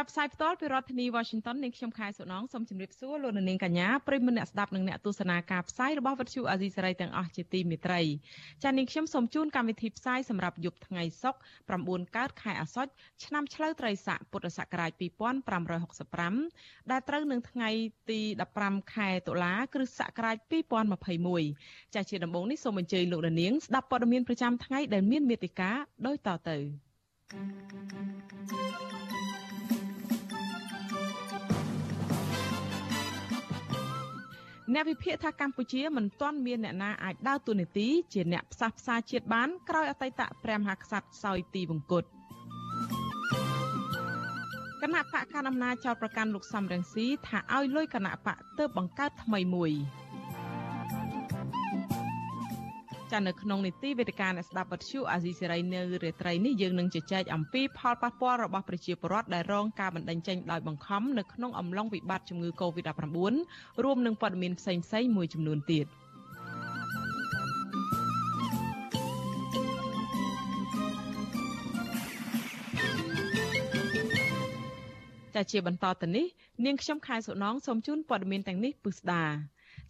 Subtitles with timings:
[0.00, 8.00] ចាប់ផ្សាយផ្ទាល់ពីរដ្ឋធានី Washington នាងខ្ញុំខែសុណងសូមជម្រាបសួរលោកនាងកញ្ញាប្រិយមិត្តអ្នកស្ដាប់និងអ្នកទស្សនាការផ្សាយរបស់វិទ្យុអាស៊ីសេរីទាំងអស់ជាទីមេត្រី
[8.62, 12.90] ចា៎នាងខ្ញុំសូមជូនកម្មវិធីផ្សាយសម្រាប់យប់ថ្ងៃសុក្រ9កើតខែអាសត់
[13.24, 14.90] ឆ្នាំឆ្លូវត្រីស័កពុទ្ធសករាជ
[15.76, 17.70] 2565ដែលត្រូវនឹងថ្ងៃ
[18.10, 18.20] ទី
[18.56, 20.36] 15ខែតុលាគ្រិស្តសករាជ
[21.16, 26.58] 2021ចា៎ជាដំបូងនេះសូមអញ្ជើញលោកនាងស្ដាប់ព័ត៌មានប្រចាំថ្ងៃដែលមានមេតិការដូចតទៅ
[27.32, 29.49] thank you
[34.74, 42.04] អ្នកវិភាគថាកម្ពុជាមិនទាន់មានអ្នកណាអាចដើរតួនាទីជាអ្នកផ្សះផ្សាជាតិបានក្រោយអតីតព្រះមហាក្សត្រសោយទីវង្គត
[44.82, 49.72] គណៈបកកណ្ដាលអំណាចចោតប្រកាន់លោកសំរងស៊ីថាឲ្យលុយគណៈបកទៅបង្កើតថ្មីមួយ
[53.12, 63.16] ចានៅក្នុងនីតិវេទិកាអ្នកស្ដាប់បទឈូអាស៊ីសេរីនៅរាត្រីនេះយើងនឹងជជែកអំពីផលប៉ះពាល់របស់ប្រជាពលរដ្ឋដែលរងការបណ្តេញចេញដោយបង្ខំនៅក្នុងអំឡុងវិបត្តិជំងឺ Covid-19
[63.84, 65.86] រួមនឹងព័ត៌មានផ្សេងៗមួយចំនួនទៀត
[75.34, 76.26] ចាជាបន្តទៅនេះ
[76.64, 79.24] នាងខ្ញុំខែសុណងសូមជូនព័ត៌មានទាំងនេះពិស្ដា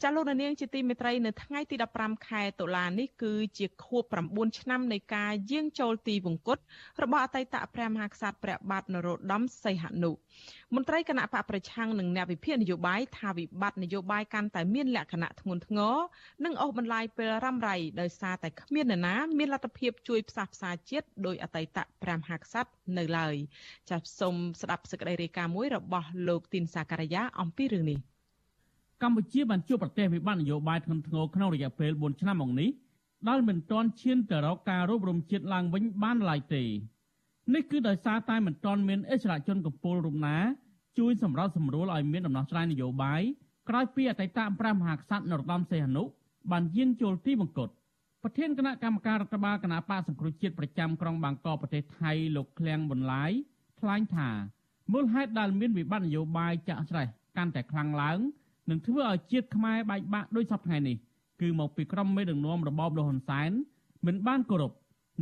[0.05, 6.59] ចាលោកនាងជាទីមេត្រីនៅថ្ងៃទី15ខែតុលានេះគឺជាខួប9ឆ្នាំនៃការយាងចូលទីវង្គត
[7.03, 10.11] របស់អតីតព្រះមហាក្សត្រព្រះបាទនរោត្តមសីហនុ
[10.75, 15.97] មន្ត្រីគណៈបកប្រឆាំងនិងអ្នកវិភាគនយោបាយថាវិបត្តិនយោបាយកាន់តែមានលក្ខណៈធ្ងន់ធ្ងរ
[16.45, 23.35] និងអូសបន្លាយពេលរ៉ាំរ៉ៃដោយសារតែគ្មាននរណាមានលទ្ធភាពជួយផ្សះផ្សាជាតិដោយអតីតព្រះមហាក្សត្រនៅឡើយ
[23.91, 28.10] ចាសសូមស្ដាប់សេចក្តីរាយការណ៍មួយរបស់លោកទីនសាការីយ៉ាអំពីរឿងនេះ
[29.03, 32.71] កម្ពុជាបានជួបប្រទះវិបត្តិនយោបាយធ្ងន់ធ្ងរក្នុងរយៈពេល4ឆ្នាំមកនេះ
[33.29, 36.63] ដែលមិនទាន់ឈានទៅរកការរួបរមជាតិឡើងវិញបានឡើយទេ
[37.55, 40.37] នេះគឺដោយសារតែមិនទាន់មានអិសរាជជនកម្ពុជារូបណា
[40.99, 43.23] ជួយសម្របសម្រួលឲ្យមានដំណោះស្រាយនយោបាយ
[43.69, 46.05] ក្រោយពីអតីតព្រះមហាក្សត្រនរោត្តមសីហនុ
[46.51, 47.73] បានយាងចូលទីបង្គត់
[48.23, 53.33] ប្រធានគណៈកម្មការរដ្ឋបាលគណៈបកសង្គ្រោះជាតិប្រចាំក្រុងបាងកកប្រទេសថៃលោកឃ្លាំងប៊ុនឡាយ
[53.81, 54.29] ថ្លែងថា
[54.93, 57.07] មូលហេតុដែលមានវិបត្តិនយោបាយចាក់ស្រេះ
[57.37, 58.19] កាន់តែខ្លាំងឡើង
[58.71, 60.97] នឹងធ្វើឲ្យជាតិខ្មែរបែកបាក់ដោយសពថ្ងៃនេះ
[61.41, 63.51] គឺមកពីក្រុមមេដឹកនាំរបបលហ៊ុនសែន
[64.07, 64.73] មិនបានគោរព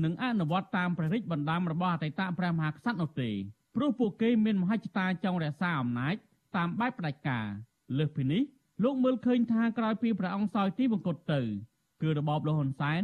[0.04, 3.30] និងអនុវត្តតាមព្រះរាជបណ្ដាំរបស់អតីតព្រះមហាក្សត្រនោះទេ
[3.74, 6.14] ព្រោះពួកគេមានមហិច្ឆតាចង់រក្សាអំណាច
[6.56, 7.46] តាមបែបផ្ដាច់ការ
[7.98, 8.42] លើសពីនេះ
[8.84, 11.40] លោកមើលឃើញថាក្រោយពីព្រះអង្គសោយទីបង្គត់ទៅ
[12.02, 13.02] គឺរបបលហ៊ុនសែន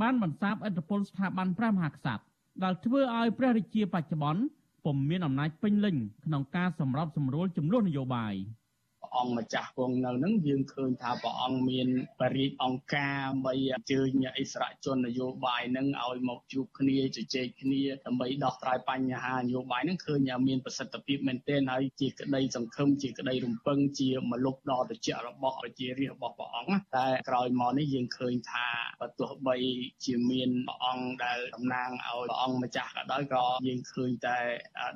[0.00, 2.22] បានបន្សាបឥទ្ធិពលស្ថាប័នព្រះមហាក្សត្រ
[2.62, 4.42] ដែលធ្វើឲ្យព្រះរាជាបច្ចុប្បន្ន
[4.84, 8.34] ពុំមានអំណាចពេញលេញក្នុងការសម្របសម្រួលចំនួននយោបាយ។
[9.18, 11.88] អង្គម្ចាស់គង់នៅនឹងយើងឃើញថាព្រះអង្គមាន
[12.20, 28.68] បរិយាអង្គការដើម្បីអញ្ជើញអិសរាជជននយោបាយនឹងឲ្យមកជួបគ្នាជជែកគ្នាដើម្បីដោះស្រាយបញ្ហានយោបាយនឹងឃើញមានប្រសិទ្ធភាពមែនទែនហើយជាក្តីសង្ឃឹមជាក្តីរំពឹងជាមលុបដ៏ត្រជាក់របស់ប្រជារាស្ត្ររបស់ព្រះអង្គតែក្រោយមកនេះយើងឃើញថា
[29.00, 29.56] បើទោះបី
[30.04, 34.38] ជាមានព្រះអង្គដែលតំណាងឲ្យព្រះអង្គម្ចាស់ក៏ដោយក៏យើងឃើញតែ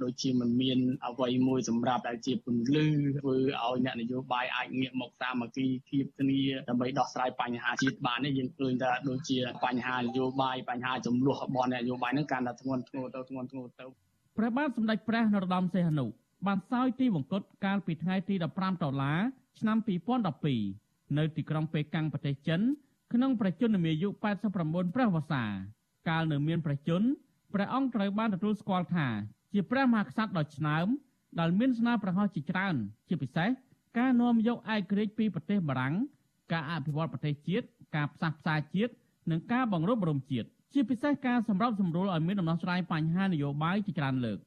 [0.02, 2.86] ដូចជាមិនមានអ្វីមួយសម្រាប់ដែលជាពន្លឺ
[3.20, 13.86] ធ្វើឲ្យអ្នកនយោបាយអាចងាកមកសាមគ្គីភាពគ្នាដើម្បីដោះស្រាយបញ្ហាជាតិបាននេះយើងឃើញថាដូចជាបញ្ហានយោបាយបញ្ហាចំនួនរបស់អ្នកនយោបាយហ្នឹងកាន់តែធ្ងន់ធ្ងរទៅធ្ងន់ធ្ងរទៅ
[14.36, 16.06] ព្រះបាទសម្ដេចព្រះនរោត្តមសីហនុ
[16.46, 19.18] បានសោយទីវង្គតកាលពីថ្ងៃទី15ដុល្លារ
[19.60, 19.76] ឆ្នាំ
[20.46, 22.60] 2012នៅទីក្រុងប៉េកាំងប្រទេសចិន
[23.12, 24.08] ក្នុងប្រជជននាយុ
[24.52, 25.44] 89ព្រះវស្សា
[26.08, 27.02] កាលនៅមានប្រជជន
[27.54, 29.06] ព្រះអង្គត្រូវបានទទួលស្គាល់ថា
[29.52, 30.86] ជាព្រះមហាក្សត្រដ៏ឆ្នើម
[31.40, 32.74] ដែលមានស្នាប្រហោះជាច្រើន
[33.08, 33.48] ជាពិសេស
[33.96, 35.94] ការនាំយកឯករាជ្យពីប្រទេសបារាំង
[36.52, 38.92] ការអភិវឌ្ឍប្រទេសជាតិការផ្សះផ្សាជាតិ
[39.30, 44.38] និងការបង្រួបបង្រួមជាតិជាពិសេសការសម្របសម្រួលឲ្យមានដំណោះស្រាយបញ្ហានយោបាយជាច្រើនលើក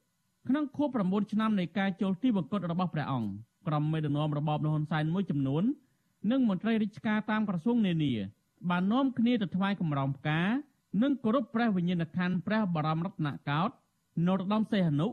[0.47, 3.29] ក្នុងខួប9ឆ្នាំនៃការចូលទីបង្កត់របស់ព្រះអង្គ
[3.67, 5.63] ក្រុមមេដឹកនាំរបបលហ៊ុនសែនមួយចំនួន
[6.31, 8.13] និងមន្ត្រីរាជការតាមក្រសួងនានា
[8.69, 10.41] បាននាំគ្នាទៅថ្វាយកម្រងផ្កា
[11.01, 13.73] និងគោរពព្រះវិញ្ញាណក្ខន្ធព្រះបរមរតនកោដ្ឋ
[14.25, 15.07] នរោត្តមសីហនុ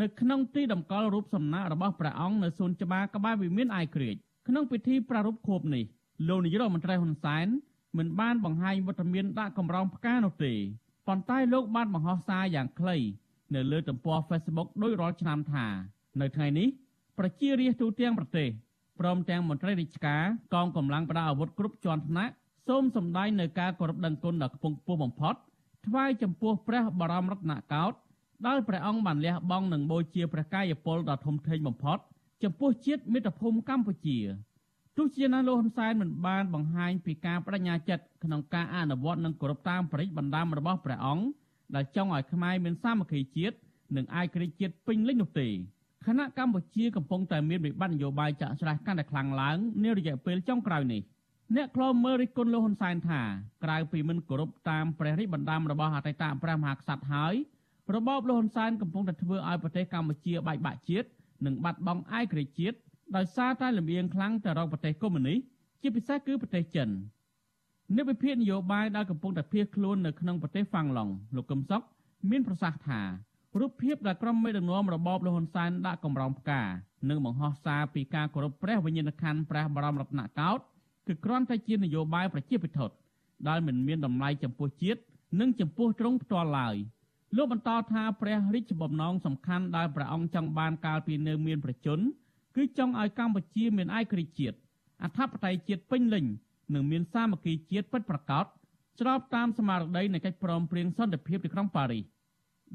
[0.00, 4.14] នៅក្នុងទីតម្កល់រូបសំណាករបស់ព្រះអង្គនៅសួនច្បារក្បែរវិមានអាយក្រិច
[4.48, 5.84] ក្នុងពិធីប្រារព្ធខួបនេះ
[6.28, 7.46] លោកនាយករដ្ឋមន្ត្រីហ៊ុនសែន
[7.98, 10.52] មិនបានបង្ហាញវត្តមានដាក់កម្រងផ្កានោះទេ
[11.06, 12.96] ប៉ុន្តែលោកបានបង្ហោះសារយ៉ាងខ្លី
[13.54, 15.66] នៅលើទំព័រ Facebook ដោយរាល់ឆ្នាំថា
[16.20, 16.68] នៅថ្ងៃនេះ
[17.18, 18.48] ប្រជារាស្ត្រទូទាំងប្រទេស
[19.00, 20.22] ព្រមទាំងមន្ត្រីរាជការ
[20.54, 22.32] កងកម្លាំងប្រដាប់អាវុធគ្រប់ជាន់ថ្នាក់
[22.68, 25.34] សូមសម្ដែងនៅការគោរពដឹងគុណដល់គង់ខ្ពស់បំផុត
[25.86, 27.96] ថ្វាយចំពោះព្រះបរមរតនកោដ្ឋ
[28.46, 31.98] ដែលព្រះអង្គបានលះបង់និងបូជាព្រះកាយពលដ៏ធំធេងបំផុត
[32.42, 34.18] ចំពោះជាតិមាតុភូមិកម្ពុជា
[34.96, 41.24] ទោះជាណាលោកហ៊ុនសែនមិនបានបង្ហាញពីការបដិញ្ញាចិត្តក្នុងការអនុវត្តនិងគោរពតាមប្រតិបណ្ដាំរបស់ព្រះអង្គ
[41.74, 43.56] ដែលចង់ឲ្យខ្មែរមានសាមគ្គីជាតិ
[43.96, 45.48] និងឯករាជ្យជាតិពេញលេញនោះទេ
[46.06, 51.02] ខណៈកម្ពុជាកំពុងតែមានវិបត្តិនយោបាយចាក់ស្រេះកាន់តែខ្លាំងឡើងនារយៈពេលចុងក្រោយនេះ
[51.56, 53.20] អ្នកខ្លមើលរិះគន់លោកហ៊ុនសែនថា
[53.64, 57.34] ក្រៅពីមិនគោរពតាមព្រះរាជបណ្ដាំរបស់អតីតព្រះមហាក្សត្រហើយ
[57.94, 61.08] របបលោកហ៊ុនសែនកំពុងតែធ្វើឲ្យប្រទេសកម្ពុជាបែកបាក់ជាតិ
[61.46, 62.76] និងបាត់បង់ឯករាជ្យជាតិ
[63.16, 65.38] ដោយសារតែលំអៀងខ្លាំងទៅរកប្រទេសកុម្មុយនីស
[65.82, 66.88] ជាពិសេសគឺប្រទេសចិន
[67.96, 71.82] និវិភាននយោបាយដែលកំពុងតែភៀសខ្លួននៅក្នុងប្រទេសហ្វាំងឡុងលោកកឹមសុខ
[72.30, 73.00] មានប្រសាសន៍ថា
[73.60, 76.62] រូបភាពដែលក្រុមមេដឹកនាំរបបលហ៊ុនសែនដាក់កម្រងផ្កា
[77.08, 80.62] និងបង្ហោះសារពីការគោរពព្រះវិញ្ញាណក្ខន្ធព្រះបរមរតនកោដ្ឋ
[81.06, 82.96] គឺគ្រាន់តែជានយោបាយប្រជាពិធដ្ឋ
[83.48, 85.00] ដែលមិនមានតម្លៃចំពោះជាតិ
[85.40, 86.76] និងចំពោះទ្រង់ផ្ទាល់ឡើយ
[87.34, 91.98] លោកបន្តថាព្រះរាជបំណងសំខាន់ដែលព្រះអង្គចង់បានកាលពីនៅមានប្រជជន
[92.56, 94.56] គឺចង់ឲ្យកម្ពុជាមានឯករាជ្យជាតិ
[95.02, 96.24] អធិបតេយ្យជាតិពេញលេញ
[96.74, 98.44] និងមានសាមគ្គីជាតិពិតប្រាកដ
[98.98, 102.04] ស្របតាមស្មារតីនៃកិច្ចព្រមព្រៀងសន្តិភាពទីក្រុងប៉ារីស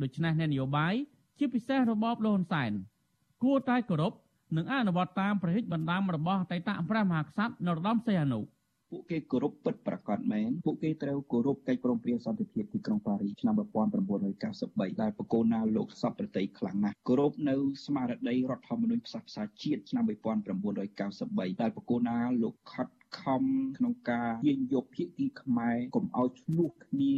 [0.01, 0.93] ដូច្នេះអ្នកនយោបាយ
[1.37, 2.71] ជាពិសេសរបបលហ៊ុនសែន
[3.43, 4.13] គួរតែគោរព
[4.57, 8.39] និងអនុវត្តតាមព្រះរាជបណ្ដាំរបស់អតីតព្រះមហាក្សត្រនរោត្តមសីហនុ
[8.91, 17.55] ពួកគេគោរពពិតប្រាកដមែនពួកគេត្រូវគោរពកិច្ចព្រមព្រៀងសន្តិភាពទីក្រុងប៉ារីសឆ្នាំ1993ដែលបកគោណាលោកសពប្រតិខ្លាំងណាស់គោរពនៅ
[17.85, 22.87] ស្មារតីរដ្ឋធម្មនុញ្ញផ្សះផ្សាជាតិឆ្នាំ1993ដែលបកគោណាលោកខិត
[23.19, 23.43] ខំ
[23.77, 27.15] ក្នុងការយាយយកភាគីខ្មែរកុំឲ្យឆ្លោះគ្នា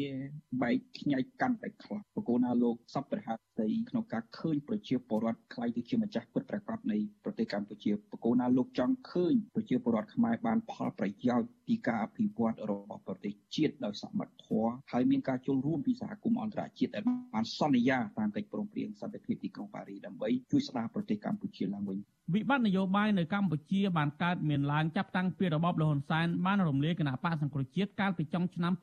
[0.62, 21.98] បែកខ្ញែកកាន់តែខ្លះបកគោណាលោកសពព្រះហត្ថីក្នុងការឃើញប្រជាពលរដ្ឋខ្លាយទៅជាម្ចាស់ពិតប្រាកដនៃប្រទេសកម្ពុជាបកគោណាលោកចង់ឃើញប្រជាពលរដ្ឋខ្មែរបានផលប្រយោជន៍ពីការអភិវឌ្ឍរបស់ប្រទេសជាតិដោយសមត្ថធម៌ហើយមានការចូលរួមពីសហគមន៍អន្តរជាតិដែលបានសន្យាតាមកិច្ចព្រមព្រៀងសន្តិភាពទីក្រុងប៉ារីសដើម្បីជួយស្ដារប្រទេសកម្ពុជាឡើងវិញ
[22.34, 28.74] វិបត្តិនយោបាយនៅកម្ពុជាបានកើតមានឡើងចាប់តាំងពីរបបលហ៊ុនសែនបានរំលាយគណៈបកសង្គ្រោះជាតិកាលពីចុងឆ្នាំ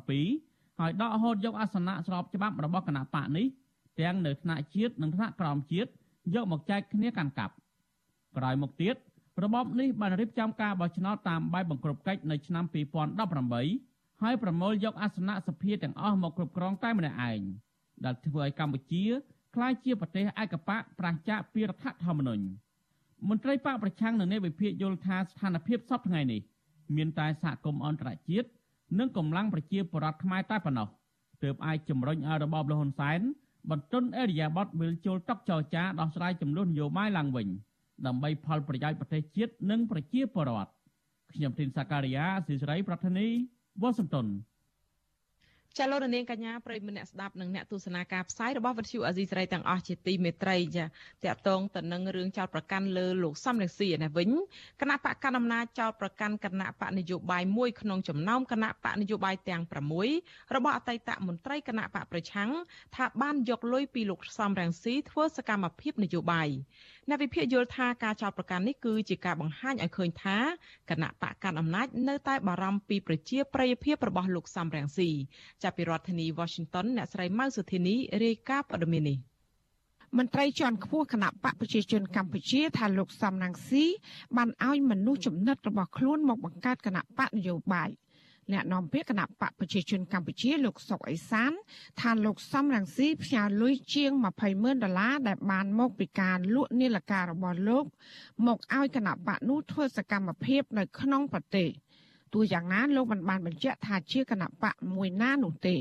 [0.00, 3.46] 2017ហើយដកហូតយកអាសនៈស្របច្បាប់របស់គណៈបកនេះ
[4.00, 5.90] ទាំងនៅថ្នាក់ជាតិនិងថ្នាក់ក្រោមជាតិ
[6.34, 7.54] យកមកចែកគ្នាកាន់កាប់
[8.36, 8.94] ក្រោយមកទៀត
[9.44, 12.64] របបនេះបានរៀបចំការបោះឆ្នោតតាមបែបបង្ក្រប់កិច្ចនៅឆ្នាំ
[13.42, 17.40] 2018ហើយប្រមូលយកអាសនៈសភាទាំងអស់មកគ្រប់គ្រងតែម្នាក់ឯង
[18.04, 19.04] ដែលធ្វើឲ្យកម្ពុជា
[19.54, 22.44] ក្លាយជាប្រទេសឯកបកប្រឆាចពីរដ្ឋធម្មនុញ្ញ
[23.28, 26.40] មន្ត្រីបកប្រឆាំងនៅនៃវិភាគយល់ថាស្ថានភាពសពថ្ងៃនេះ
[26.96, 28.48] មានតែសហគមន៍អន្តរជាតិ
[28.98, 30.88] និងកម្លាំងប្រជាពលរដ្ឋខ្មែរតែប៉ុណ្ណោះ
[31.42, 33.20] ទើបអាចជំរុញឲ្យរបបលហ៊ុនសែន
[33.70, 37.48] បន្ទន់អេរិយាប័តវិលជុលតុកចរចាដោះស្រាយចំនួននយោបាយឡើងវិញ
[38.06, 40.72] ដើម្បីផលប្រយោជន៍ប្រទេសជាតិនិងប្រជាពលរដ្ឋ
[41.32, 43.26] ខ្ញុំធីនសាការីយ៉ាស៊ីសេរីប្រធានី
[43.82, 44.26] វ៉ាស៊ីនតោន
[45.78, 50.88] ចាលោករនាងកញ្ញាប្រិយមិត្តអ្នកស្ដាប់និងអ្នកទស្សនាការផ្សាយរបស់វិទ្យុអាស៊ីសេរីទាំងអស់ជាទីមេត្រីចាត
[51.34, 54.30] កតងទៅនឹងរឿងចោតប្រកាន់លើលោកសំរងស៊ីនេះវិញ
[54.80, 59.62] គណៈបកកណ្ដាលអំណាចចោតប្រកាន់គណៈបកនយោបាយមួយក្នុងចំណោមគណៈបកនយោបាយទាំង
[60.08, 62.50] 6របស់អតីតមន្ត្រីគណៈបកប្រឆាំង
[62.96, 66.48] ថាបានយកលុយពីលោកសំរងស៊ីធ្វើសកម្មភាពនយោបាយ
[67.08, 70.38] អ្នកវិភាគយល់ថាការចោទប្រកាន់នេះគឺជាការបង្ហាញឲ្យឃើញថា
[70.90, 75.10] គណៈបកកាន់អំណាចនៅតែបារម្ភពីប្រជាប្រិយភាពរបស់លោកសំរងស៊ី
[75.62, 79.18] ចាប់ពីរដ្ឋធានី Washington អ្នកស្រីម៉ៅសុធានីរាយការណ៍ព័ត៌មាននេះ
[80.18, 83.84] មន្ត្រីជាន់ខ្ពស់គណៈបកប្រជាជនកម្ពុជាថាលោកសំរងស៊ី
[84.36, 87.90] បានឲ្យមនុស្សចំណិតរបស់ខ្លួនមកបង្កើតគណៈបកនយោបាយ
[88.52, 91.52] អ្នកនាំពាក្យគណៈបកប្រជាជនកម្ពុជាលោកសុកអេសាន
[92.00, 97.84] ថាលោកសំរងស៊ីផ្ញើលុយជាង20ម៉ឺនដុល្លារដែលបានមកពីការលក់នាឡិការបស់លោក
[98.46, 101.68] មកឲ្យគណៈបកនោះធ្វើសកម្មភាពនៅក្នុងប្រទេស
[102.34, 105.78] ទោះយ៉ាងណាលោកមិនបានបញ្ជាក់ថាជាគណៈបកមួយណានោះទេ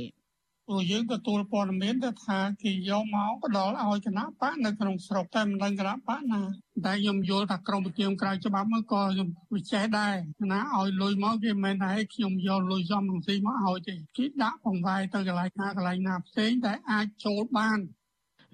[0.71, 6.41] ព្រោះយើងទទួលព័ត៌មានទៅថាគេយកមកផ្ដល់ឲ្យគណៈបកនៅក្នុងស្រុកតែមិនដឹងគណៈបកណា
[6.85, 10.15] តែខ្ញុំយល់ថាក្រមវិជាក្រៅច្បាប់មកក៏ខ្ញុំវិចេះដែរ
[10.51, 17.79] ណាឲ្យលុយមកគេមិនថាឲ្យខ្ញុំយកលុយសំរងស៊ីមកឲ្យទេគេដាក់បង្វែរទៅកន្លែងណាកន្លែងណាផ្សេងតែអាចចូលបាន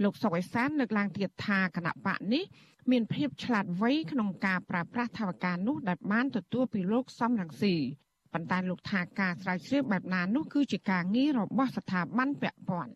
[0.03, 2.43] លោកសុកអេសានលើកឡើងទៀតថាគណៈបកនេះ
[2.91, 7.75] មានភាពឆ្លាតវៃក្នុងការប្រើប្រាស់ថាវការនោះដែលបានទទួលពីលោកសំរងស៊ី
[8.33, 12.93] ប៉ុន្តែលោកថាការស្រាវជ្រាវបែបណានោះគឺជាការងាររបស់ស្ថាប័នពាក់ព័ន្ធ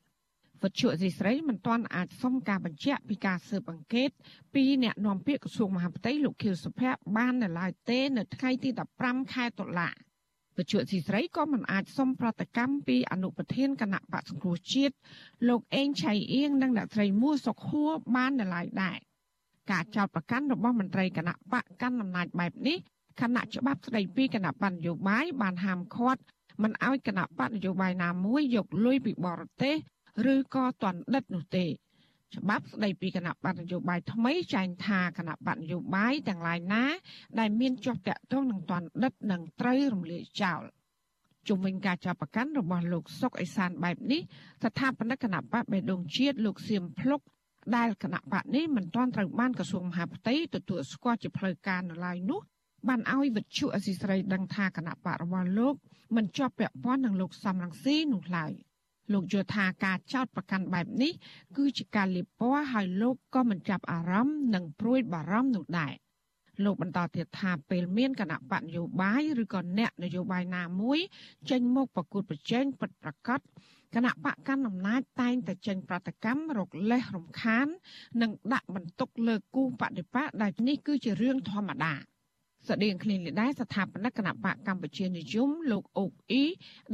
[0.64, 4.10] វិទ្យុអេស្រីមិនទាន់អាចសុំការបញ្ជាក់ពីការស៊ើបអង្កេត
[4.54, 8.70] ពីអ្នកនាំពាក្យក្រសួងមហាផ្ទៃលោកខៀវសុភ័ក្របាននៅឡើយទេនៅថ្ងៃទី
[9.02, 9.90] 15ខែតុលា
[10.58, 14.96] វិទ្យុអេស្រីក៏មិនអាចសុំប្រតិកម្មពីអនុប្រធានគណៈបក្សសង្គ្រោះជាតិ
[15.50, 19.00] លោកអេងឆៃអៀងនិងអ្នកស្រីមួសុខហួរបាននៅឡើយដែរ
[19.72, 22.78] ការចោទប្រកាន់របស់មន្ត្រីគណៈបកកាន់អំណាចបែបនេះ
[23.22, 26.22] គណៈច្បាប់ស្តីពីគណៈបញ្ញយោបាយបានហាមឃាត់
[26.62, 29.76] មិនឲ្យគណៈបកនយោបាយណាមួយយកលុយពីបរទេស
[30.34, 36.84] ឬក៏ទណ្ឌិតនោះទេ ច្បាប់ស្តីពីគណៈបកនយោបាយថ្មីចែងថាគណៈបកនយោបាយទាំងឡាយណា
[37.40, 40.62] ដែលមានជាប់តាក់ទងនឹងទណ្ឌិតនឹងត្រូវរំលាយចោល
[41.48, 44.22] ជុំវិញការចាប់ប្រកាន់របស់លោកសុកអេសានបែបនេះ
[44.64, 47.22] ស្ថាបនិកគណៈបកបេដងជាតិលោកសៀមភ្លុក
[47.78, 52.40] ដែលគណៈបកនេះមិនទាន់ត្រូវបានក្រសួងមហាផ្ទៃទទួលស្គាល់ជាផ្លូវការនៅឡើយនោះ
[52.88, 55.76] បានឲ្យវិទ្យុអសីស្រីដឹងថាគណៈបករបស់លោក
[56.16, 58.52] មិនជាប់ពាក់ព័ន្ធនឹងលោកសំរងស៊ីនោះឡើយ
[59.14, 61.12] លោកយល់ថាការចោទប្រកាន់បែបនេះ
[61.58, 65.94] គឺជាការលៀបពណ៌ហើយលោកក៏មិនចាប់អារម្មណ៍និងព្រួយបារម្ភនោះដែរ
[66.64, 71.00] លោកបន្តទៀតថាពេលមានគណៈបកនយោបាយឬក៏អ្នកនយោបាយណាមួយ
[71.50, 73.40] ចេញមកប្រកួតប្រជែងពិតប្រាកដ
[73.96, 77.68] គណៈបកកាន់អំណាចតែងតែចេញប្រតិកម្មរកលេសរំខាន
[78.22, 81.94] និងដាក់បន្ទុកលើគូបដិបកដែលនេះគឺជារឿងធម្មតា
[82.68, 86.46] ស្តៀងគ្នានេះដែរស្ថាបនិកគណៈបកកម្ពុជានិយមលោកអូកអ៊ី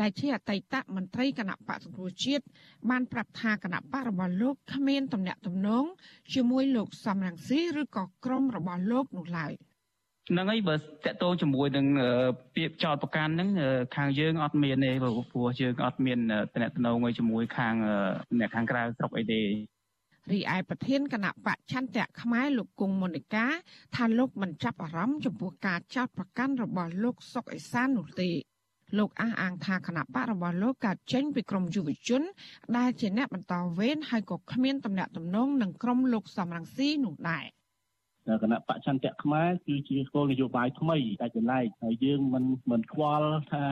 [0.02, 2.44] ដែលជាអតីតមន្ត្រីគណៈបកសង្គ្រោះជាតិ
[2.90, 5.86] បានប្រាប់ថាគណៈបករបស់លោកគ្មានទំនាក់ទំនង
[6.34, 9.54] ជាមួយលោកសំរងស៊ីឬក៏ក្រុមរបស់លោកនោះឡើយ
[10.30, 11.86] ហ្នឹងហើយបើតកតងជាមួយនឹង
[12.56, 13.50] ពាក្យចោតប្រកាន់ហ្នឹង
[13.96, 16.20] ខាងយើងអត់មានទេព្រោះយើងអត់មាន
[16.54, 17.74] តំណែងជាមួយខាង
[18.40, 19.42] អ្នកខាងក្រៅស្រុកអីទេ
[20.32, 23.46] រីឯប្រធានគណៈបច្ឆន្ទៈខ្មែរលោកគង់មុនិកា
[23.96, 28.30] ថាលោកមិនចាប់អារម្មណ៍ចំពោះការចោទប្រកាន់របស់លោកសុកអេសាននោះទេ
[28.98, 32.22] លោកអះអាងថាគណៈបករបស់លោកកើតចេញពីក្រមយុវជន
[32.78, 37.46] ដែលជាអ្នកបន្តវេនហើយក៏គ្មានតំណែងតំណងនឹងក្រមលោកសំរងស៊ីនោះដែរ
[38.42, 43.64] គណៈបច្ឆន្ទៈខ្មែរគឺជាគោលនយោបាយថ្មីតែចម្លែកហើយយើងមិនមិនខ្វល់ថា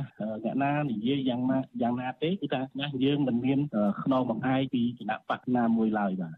[0.43, 3.59] អ្នកណានិយាយយ៉ាងណាយ៉ាងណាទេគឺថាណាយើងមិនមាន
[4.03, 6.35] ខ្នងបង្ហាយពីគណៈបកណាមួយឡើយបាទ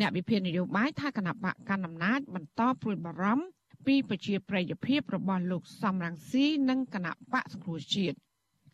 [0.00, 3.46] អ្នកវិភាគនយោបាយថាគណៈបកកណ្ដាលអំណាចបន្តព្រួយបារម្ភ
[3.86, 8.16] ពីប្រជាប្រិយភាពរបស់លោកសំរងស៊ីនិងគណៈបកសង្គ្រោះជាតិ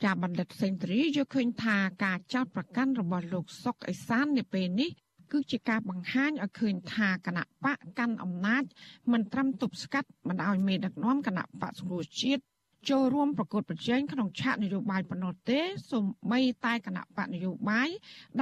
[0.04, 4.90] ចាបណ្ឌិតសេងទ្រីយល់ឃើញថាការចោទប្រកាន់របស់លោកសុកអេសាននៅពេលនេះ
[5.32, 8.64] គឺជាការបង្ហាញឲ្យឃើញថាគណៈបកកាន់អំណាច
[9.12, 12.42] មិនត្រឹមទប់ស្កាត់មិនឲ្យមេដឹកនាំគណៈបកសង្គ្រោះជាតិ
[12.90, 17.88] ចូលរួមប្រកួតប្រជែងក្នុងឆាកនយោបាយប៉ុណ្ណោះទេសូម្បីតែគណៈបកនយោបាយ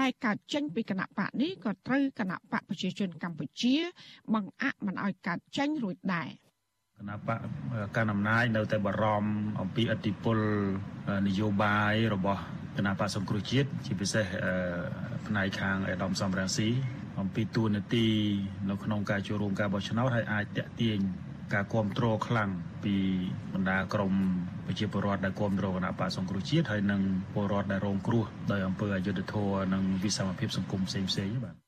[0.00, 3.76] ដែលកើតចេញពីគណៈបកនេះក៏ត្រូវគណៈបកប្រជាជនកម្ពុជា
[4.34, 6.30] បង្អាក់មិនឲ្យកើតចេញរួចដែរ
[6.98, 7.38] គណៈបក
[7.96, 10.38] កណ្ដាលអំណាចនៅតែបារម្ភអំពីអធិបុល
[11.26, 12.40] នយោបាយរបស់
[12.76, 14.24] គណៈបកសង្គ្រោះជាតិជាពិសេស
[15.26, 16.68] ផ្នែកខាងអេដាមសំរាំងស៊ី
[17.20, 18.06] អំពីទួលនីតិ
[18.70, 20.98] នៅក្នុងការចូលរួមការបោះឆ្នោតហើយអាចតាក់ទាញ
[21.54, 22.50] ការគ្រប់គ្រងខ្លាំង
[22.84, 22.94] ពី
[23.52, 24.12] បណ្ដាក្រម
[24.66, 27.00] ប្រជាពលរដ្ឋដែលគ្រប់គ្រងគណៈបកសង្គ្រោះជាតិហើយនិង
[27.32, 31.63] ពលរដ្ឋដែលរងគ្រោះដោយអំពើអយុត្តិធម៌និងវិសមភាពសង្គមផ្សេងផ្សេងបាទ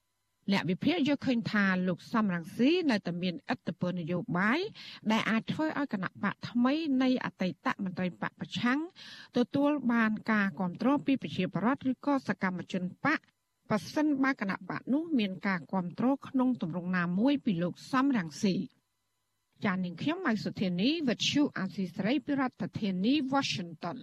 [0.52, 4.60] អ្នកវិភាគយកឃើញថាលោកសំរងស៊ីនៅតែមានឥទ្ធិពលនយោបាយ
[5.12, 8.80] ដែលអាចធ្វើឲ្យគណៈបកថ្មីនៃអតីតមន្ត្រីបកប្រឆាំង
[9.36, 13.20] ទទួលបានការគ្រប់គ្រងពីប្រជាពលរដ្ឋឬក៏សកម្មជនបក
[13.70, 18.54] ប៉ះសិនបើគណៈបកនោះមានការគ្រប់គ្រងក្នុងទម្រង់ណាមួយពីលោកសំរងស៊ី
[19.64, 23.98] ចាននាងខ្ញុំម៉ៃសុធានីវិទ្យុអាស៊ីសេរីពីរដ្ឋធានី Washington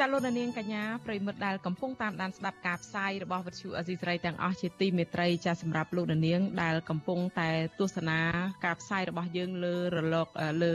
[0.00, 7.50] ចាលោកនាងកញ្ញាប្រិមិត្តដែលកំពុងតាមដានស្ដាប់ការផ្សាយរបស់វិទ្យុអេស៊ីស្រីទាំងអស់ជាទីមេត្រីចាសម្រាប់លោកនាងដែលកំពុងតែ
[7.80, 8.18] ទស្សនា
[8.64, 10.28] ការផ្សាយរបស់យើងលើរលក
[10.62, 10.74] លើ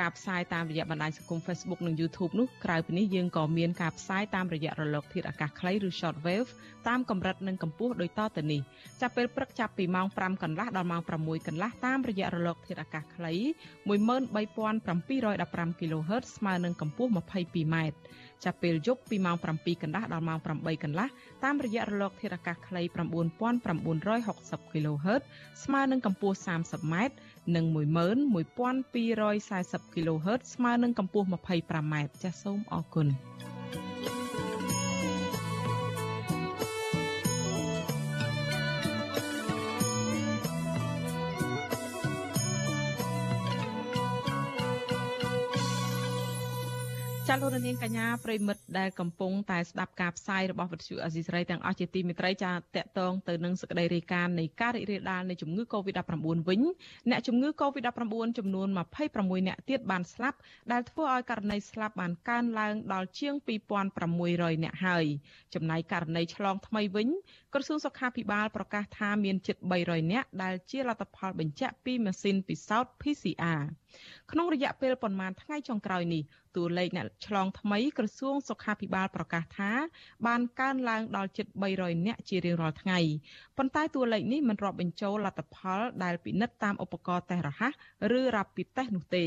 [0.00, 6.50] ការផ្សាយតាមរយៈបណ្ដាញសង្គម Facebook និង YouTube នោះក្រៅពីនេះយើងក៏មានការផ្សាយតាមរយៈរលកធាតុអាកាសខ្លីឬ Shortwave
[6.88, 8.60] តាមកម្រិតនិងកម្ពស់ដូចតទៅនេះ
[9.00, 13.32] ចាប់ពេលព្រឹកចាប់ពីម៉ោង5កន្លះដល់ម៉ោង6កន្លះតាមរយៈរលកធាតុអាកាសខ្លី
[13.88, 17.76] 13715 kHz ស្មើនឹងកម្ពស់ 22m
[18.44, 21.08] ចាប់ពេលយប់ពីម៉ោង7កន្លះដល់ម៉ោង8កន្លះ
[21.44, 25.22] តាមរយៈរលកធាតុអាកាសខ្លី9960 kHz
[25.64, 26.94] ស្មើនឹងកម្ពស់ 30m
[27.54, 33.08] និង11240 kHz ស្មើនឹងកម្ពស់ 25m ចាសសូមអរគុណ
[47.30, 56.16] ចាលោកនាងកញ្ញាប្រិមិត្តដែលកំពុងតែស្ដាប់ការផ្សាយរបស់វិទ្យុអេស៊ីសរ៉ៃទាំងអស់ជាទីមេត្រីចាតកតងទៅនឹងសក្តីរាយការណ៍នៃការរីករាលដាលនៃជំងឺ Covid-19
[56.48, 56.60] វិញ
[57.10, 58.68] អ្នកជំងឺ Covid-19 ចំនួន
[59.08, 60.38] 26អ្នកទៀតបានស្លាប់
[60.72, 63.34] ដែលធ្វើឲ្យករណីស្លាប់បានកើនឡើងដល់ជាង
[63.98, 65.04] 2600អ្នកហើយ
[65.54, 67.08] ចំណែកករណីឆ្លងថ្មីវិញ
[67.54, 73.62] ក្រសួងសុខាភិបាលប្រកាសថាមានជិត300អ្នកដែលជាលទ្ធផលបញ្ជាក់ពីម៉ាស៊ីនពិសោធន៍ PCR
[74.32, 76.22] ក្នុងរយៈពេលប្រមាណថ្ងៃចុងក្រោយនេះ
[76.56, 79.70] តួលេខអ្នកឆ្លងថ្មីក្រសួងសុខាភិបាលប្រកាសថា
[80.26, 82.98] បានកើនឡើងដល់ជិត300នាក់ជារៀងរាល់ថ្ងៃ
[83.56, 87.72] ប៉ុន្តែតួលេខនេះមិនរាប់បញ្ចូលលទ្ធផល ដែលពិនិត្យតាមឧបករណ៍តេស្តរហ័ស
[88.18, 89.26] ឬរ៉ាពីតេស្តនោះទេ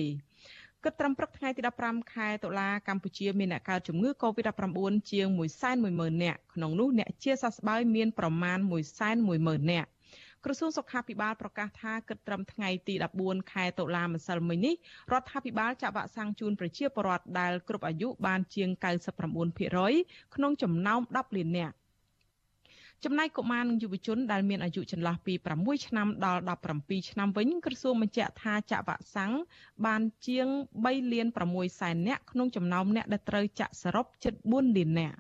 [0.84, 5.28] គិតត្រឹមព្រឹកថ្ងៃទី15ខែតុលាកម្ពុជាមានអ្នកកើតជំងឺ Covid-19 ជាង
[5.76, 8.58] 110,000នាក់ក្នុងនោះអ្នកជាសះស្បើយមានប្រមាណ
[9.14, 9.90] 110,000នាក់
[10.46, 14.76] ក្រសួងសុខាភិបាលប្រកាសថាគិតត្រឹមថ្ងៃទី14ខែតុលាម្សិលមិញនេះ
[15.12, 18.70] រដ្ឋាភិបាលចាក់វ៉ាក់សាំងជូនប្រជាពលរដ្ឋដែលគ្រប់អាយុបានជាង
[19.52, 21.76] 99%ក្នុងចំណោម10លាននាក់
[23.04, 26.42] ចំណែកកុមារនិងយុវជនដែលមានអាយុចន្លោះពី6ឆ្នាំដល់
[26.76, 29.34] 17ឆ្នាំវិញក្រសួងបញ្ជាក់ថាចាក់វ៉ាក់សាំង
[29.86, 30.48] បានជាង
[30.84, 35.18] 3លាន6សែននាក់ក្នុងចំណោមអ្នកដែលត្រូវចាក់សរុបជិត4លាននាក់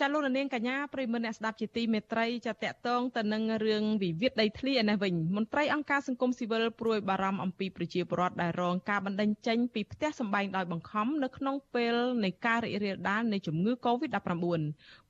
[0.00, 14.60] ចាលោកនាងកញ្ញាប្រិមមអ្នកស្ដាប់ជាទីមេត្រីចាតកតងទៅនឹងរឿងវិវាទដីធ្លីឯនេះវិញមន្ត្រីអង្គការសង្គមស៊ីវិលព្រួយបារម្ភអំពីប្រជាពលរដ្ឋដែលរងការបណ្តេញចេញពីផ្ទះសម្បែងដោយបង្ខំនៅក្នុងពេលនៃការរីករាលដាលនៃជំងឺ Covid-19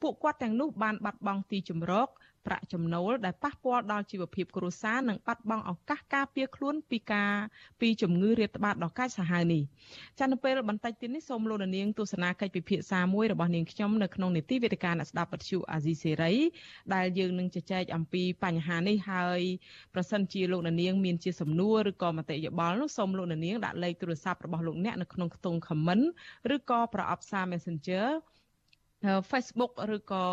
[0.02, 2.09] ពួកគាត់ទាំងនោះបានបាត់បង់ទីជម្រក
[2.47, 7.33] ប្រាក់ចំណូលដែលប៉ះពាល់ដល់ជីវភាពគ្រួសារនិងបាត់បង់ឱកាសការពារខ្លួនពីការ
[7.80, 9.62] ពីជំងឺរាតត្បាតដ៏កាចសាហាវនេះ
[10.18, 16.33] ចានៅពេលបន្តិចទៀតនេះសូមលោកនាងទស្សនាកិច្ចពិភាក្សាមួយរបស់នាងខ្ញុំនៅក្នុងនីតិវេទិកាអ្នកស្ដាប់វិទ្យុអាស៊ីសេរី
[16.95, 19.40] ដែលយើងនឹងជជែកអំពីបញ្ហានេះហើយ
[19.95, 26.04] ប្រសិនជាលោកនាងមានជាសំណួរឬក៏មតិយោបល់នោះសូមលោកនាងដាក់លេខទូរស័ព្ទរបស់លោកអ្នកនៅក្នុងខ្ទង់ comment
[26.54, 28.07] ឬក៏ប្រអប់សារ Messenger
[29.30, 30.24] Facebook ឬក៏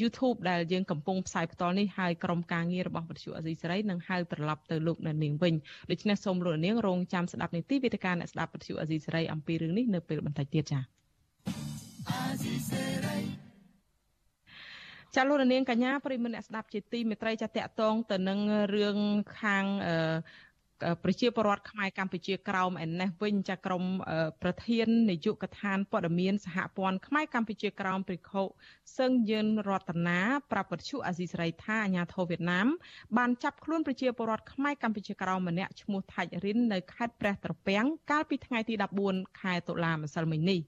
[0.00, 5.54] YouTube ដែលយើងកំពុងផ្សាយផ្ទាល់នេះហើយក្រុមការងាររបស់វិទ្យុអេស៊ីសេរីនឹងហៅត្រឡប់ទៅលោកអ្នកនាងវិញ
[5.90, 10.82] ដូច្នេះសូមលោកអ្នកនាងរងចាំស្ដាប់នីតិវិទ្យាអ្នកស្ដាប់វិទ្យុអេស៊ីសេរីអំពីរឿងនេះនៅពេលបន្តិចទៀតចា៎
[15.14, 18.38] ចាលោកនាងកញ្ញាប្រិមមអ្នកស្ដាប់ជាទីមេត្រីចាតកតងទៅនឹង
[18.74, 18.98] រឿង
[19.40, 19.64] ខាង
[21.02, 23.84] ប្រជាពលរដ្ឋខ្មែរកម្ពុជាក្រោមឯនេះវិញចាក្រម
[24.42, 28.42] ប្រធាននាយកដ្ឋានព័ត៌មានសហព័ន្ធខ្មែរកម្ពុជាក្រោមព្រិខុ
[28.98, 30.20] សឹងយិនរតនា
[30.52, 32.66] ប្រាប់វិទ្យុអាស៊ីសេរីថាអាញាធរវៀតណាម
[33.16, 38.74] បានចាប់ខ្លួនប្រជាពលរដ្ឋខ្មែរកម្ពុជាក្រោមម្នាក់ឈ្មោះថាច់រិននៅខេត្តព្រះត្រពាំងកាលពីថ្ងៃទី
[39.06, 40.60] 14ខែតុលាម្សិលមិញនេះ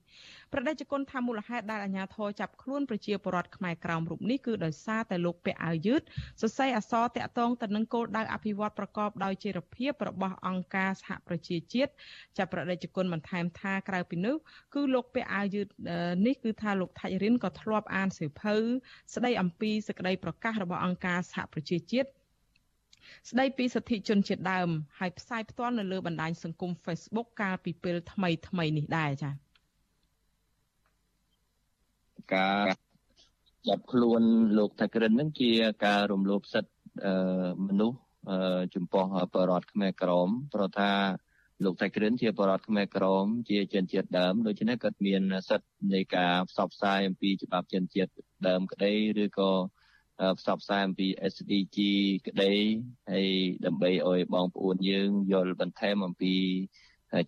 [0.52, 6.00] ប្រដេជគុណថាមូលហេតុដែលអាជ្ញាធរចាប់ខ្លួនប្រជាពលរដ្ឋខ្មែរក្រោមរូបនេះគឺដោយសារតែលោកពាក់អាវយឺត
[6.42, 11.90] សរសេរអសរតាក់ទងទៅនឹងគោលដៅអភិវឌ្ឍប្រកបដោយចីរភាពរបស់អង្គការសហប្រជាជាតិ
[12.38, 14.37] ចាប់ប្រដេជគុណបន្ថែមថាក្រៅពីនោះ
[14.74, 15.66] គឺលោកពាក់អាវយឺត
[16.26, 18.54] នេះគឺថាលោកថាច់រិនក៏ធ្លាប់អានសៀវភៅ
[19.14, 22.09] ស្ដីអំពីសេចក្តីប្រកាសរបស់អង្គការសហប្រជាជាតិ
[23.30, 29.45] ស្ដីពីសិទ្ធិជនជាតិដើមហើយផ្សាយផ្ទាល់នៅលើបណ្ដាញសង្គម Facebook កាលពីពេលថ្មីថ្មីនេះដែរចា៎
[32.35, 32.67] ការ
[33.69, 34.23] ចាប់ខ្លួន
[34.59, 35.51] លោកថៃក្រិននឹងជា
[35.87, 36.73] ការរំលោភសិទ្ធិ
[37.67, 37.99] មនុស្ស
[38.75, 40.93] ចំពោះបរតខ្មែរក្រមព្រោះថា
[41.65, 48.11] លោកថៃក្រិនជាបរតខ្មែរក្រមជាជនជាតិដើមដូច្នេះគាត់មានសិទ្ធិនៃការផ្សព្វផ្សាយអំពីច្បាប់ជនជាតិ
[48.49, 48.93] ដើមក្តី
[49.25, 49.53] ឬក៏
[50.39, 51.79] ផ្សព្វផ្សាយអំពី SDG
[52.29, 52.53] ក្តី
[53.12, 53.29] ហើយ
[53.67, 56.35] ដើម្បីឲ្យបងប្អូនយើងយល់បន្ថែមអំពី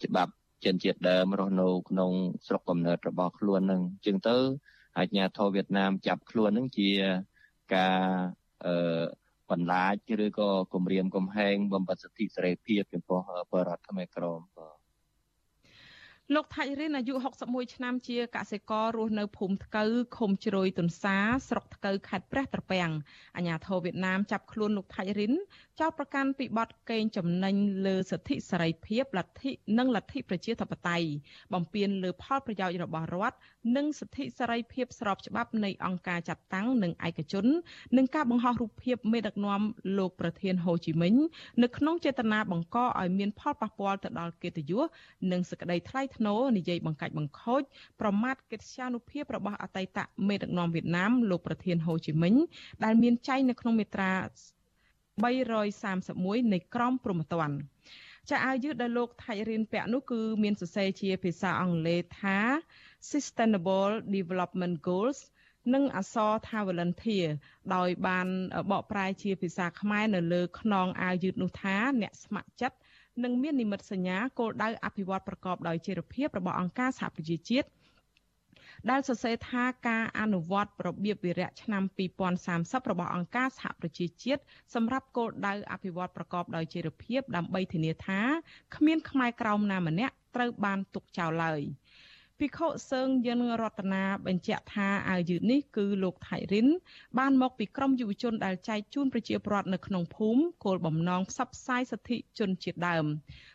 [0.05, 0.33] ច្បាប់
[0.65, 2.13] ជនជាតិដើមរស់នៅក្នុង
[2.47, 4.37] ស្រុកកំណើតរបស់ខ្លួននឹងជាងទៅ
[4.99, 6.91] អាជ្ញាធរវៀតណាមចាប់ខ្លួននឹងជា
[7.75, 8.01] ការ
[8.67, 9.03] អឺ
[9.51, 13.21] បន្លាចឬក៏គម្រាមកំហែងបំបត្តិសិទ្ធិសេរីភាពចំពោះ
[13.53, 14.78] បរតខ្មែរក្រមបាទ
[16.35, 17.15] លោកថាច់រិនអាយុ
[17.45, 21.17] 61ឆ្នាំជាកសិកររស់នៅភូមិថ្កូវឃុំជ្រោយទុនសា
[21.49, 22.91] ស្រុកថ្កូវខេត្តព្រះត្រពាំង
[23.37, 25.33] អាជ្ញាធរវៀតណាមចាប់ខ្លួនលោកថាច់រិន
[25.81, 31.09] ចោទប្រកាន់ពីបទកេងចំណេញលើសិទ្ធិសេរីភាពលទ្ធិនិងលទ្ធិប្រជាធិបតេយ្យ
[31.53, 33.37] បំពានលើផលប្រយោជន៍របស់រដ្ឋ
[33.77, 37.47] និងសិទ្ធិសេរីភាពស្របច្បាប់នៃអង្គការចាត់តាំងនិងឯកជន
[37.97, 39.61] និងការបង្ហោះរូបភាពមេដឹកនាំ
[39.99, 41.15] លោកប្រធានហូជីមិញ
[41.63, 44.85] នៅក្នុងចេតនាបង្កឲ្យមានផលប៉ះពាល់ទៅដល់កិត្តិយស
[45.33, 47.63] និងសេចក្តីថ្លៃថ្នូរនិយាយបង្កាច់បង្ខូច
[48.01, 52.35] ប្រមាថកិត្យានុភាពរបស់អតីតមេដឹកនាំវៀតណាមលោកប្រធានហូជីមិញ
[52.85, 54.13] ដែលមានចែងនៅក្នុងមាត្រា
[55.23, 57.59] 331នៃក្រមព្រហ្មទណ្ឌ
[58.31, 62.39] ចាអាវយឺតដែលលោកថាច់រៀនពាក់នោះគឺមានសរសេរជាភាសាអង់គ្លេសថា
[63.11, 65.21] Sustainable Development Goals
[65.75, 67.29] និងអសរថា volunteer
[67.75, 68.27] ដោយបាន
[68.71, 72.77] បកប្រែជាភាសាខ្មែរនៅលើខ្នងអាវយឺតនោះថាអ្នកស្ម័គ្រចិត្ត
[73.25, 77.69] និងមាននិមិត្តសញ្ញាគោលដៅអភិវឌ្ឍប្រកបដោយចីរភាពរបស់អង្គការសហប្រជាជាតិ
[78.91, 81.83] ដែលសរសេរថាការអនុវត្តរបៀបវិរៈឆ្នាំ
[82.37, 84.43] 2030របស់អង្គការសហប្រជាជាតិ
[84.75, 88.21] សម្រាប់គោលដៅអភិវឌ្ឍប្រកបដោយចីរភាពដើម្បីធានាថា
[88.77, 91.61] គ្មានខ្មែរក្រោមណាម្នាក់ត្រូវបានទុកចោលឡើយ
[92.41, 96.67] ភិក្ខុសើងយិនរតនាបញ្ជាក់ថាអាវយឺតនេះគឺលោកថៃរិន
[97.19, 103.05] បានមកពីក្រមយុវជនដែលចែកជូនប្រជាពលរដ្ឋនៅក្នុងភូមិគោលបំណងផ្សព្វផ្សាយសិទ្ធិជនជាតិដើម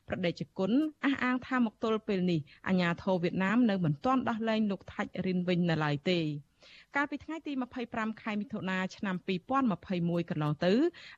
[0.08, 0.72] ប្រដេជគុណ
[1.06, 6.20] អះអាងថាមកទល់ពេលនេះអាញាធរវៀតណាមនៅមិនទាន់ដោះលែងលោកថៃរិនវិញនៅឡើយទេ
[6.96, 7.54] កាលពីថ្ងៃទី
[7.88, 9.16] 25ខែមិថុនាឆ្នាំ
[9.74, 10.74] 2021កន្លងទៅ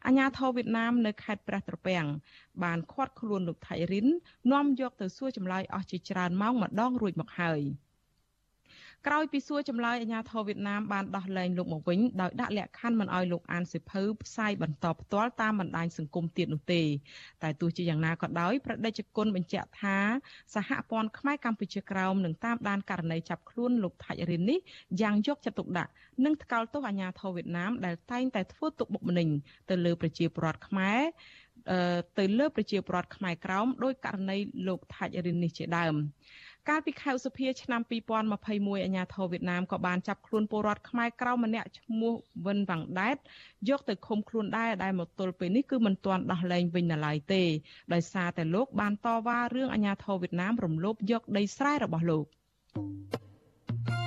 [0.06, 2.06] អាជ្ញាធរវៀតណាមនៅខេត្តព្រះត្រពាំង
[2.64, 4.08] បានឃាត់ខ្លួនលោកថៃរិន
[4.52, 7.62] នាំយកទៅសួរចម្លើយអស់ជាច្រើនម៉ោងម្ដងរួចមកហើយ។
[9.08, 16.82] ក្រោយពីសួរចម្លើយអាជ្ញាធរវៀតណាមបានដោះលែងលោកមកវិញដោយដាក់លក្ខខណ្ឌមិនឲ្យលោកអានសិភៅផ្សាយបន្តផ្ទាល់តាមបណ្ដាញសង្គមទៀតនោះទេ
[17.44, 19.98] តែទោះជាយ៉ាងណាក៏ដោយប្រដេជគុណបញ្ជាក់ថា
[20.56, 24.60] សហព័ន្ធខ្មែរកម្ពុជាក្រោមនឹងតាមដានករណីចាប់ខ្លួនលោកថាច់រិននេះ
[25.02, 25.92] យ៉ាងយកចិត្តទុកដាក់
[26.26, 29.28] និងថ្កោលទោសអាជ្ញាធរវៀតណាមដែលតែងតែធ្វើទុកបុកម្នេញ
[29.70, 31.02] ទៅលើប្រជាពលរដ្ឋខ្មែរ
[32.20, 34.38] ទៅលើប្រជាពលរដ្ឋខ្មែរក្រោមដោយករណី
[34.68, 35.96] លោកថាច់រិននេះជាដើម
[36.70, 37.82] កាលពីខែឧសភាឆ្នាំ
[38.32, 42.14] 2021អាញាធរវៀតណាមក៏បានចាប់ខ្លួនពលរដ្ឋខ្មែរក្រៅម្នាក់ឈ្មោះ
[42.46, 43.18] វិនវ៉ាងដែត
[43.70, 47.44] យកទៅឃុំខ្លួនដែរដែលមកទល់ពេលនេះគឺមិនទាន់ដោះលែងវិញនៅឡើយទេ
[47.94, 52.26] ដោយសារតែលោកបានតវ៉ារឿងអាញាធរវៀតណាមរំលោភយកដីស្រែរបស់លោក
[52.76, 54.05] thank you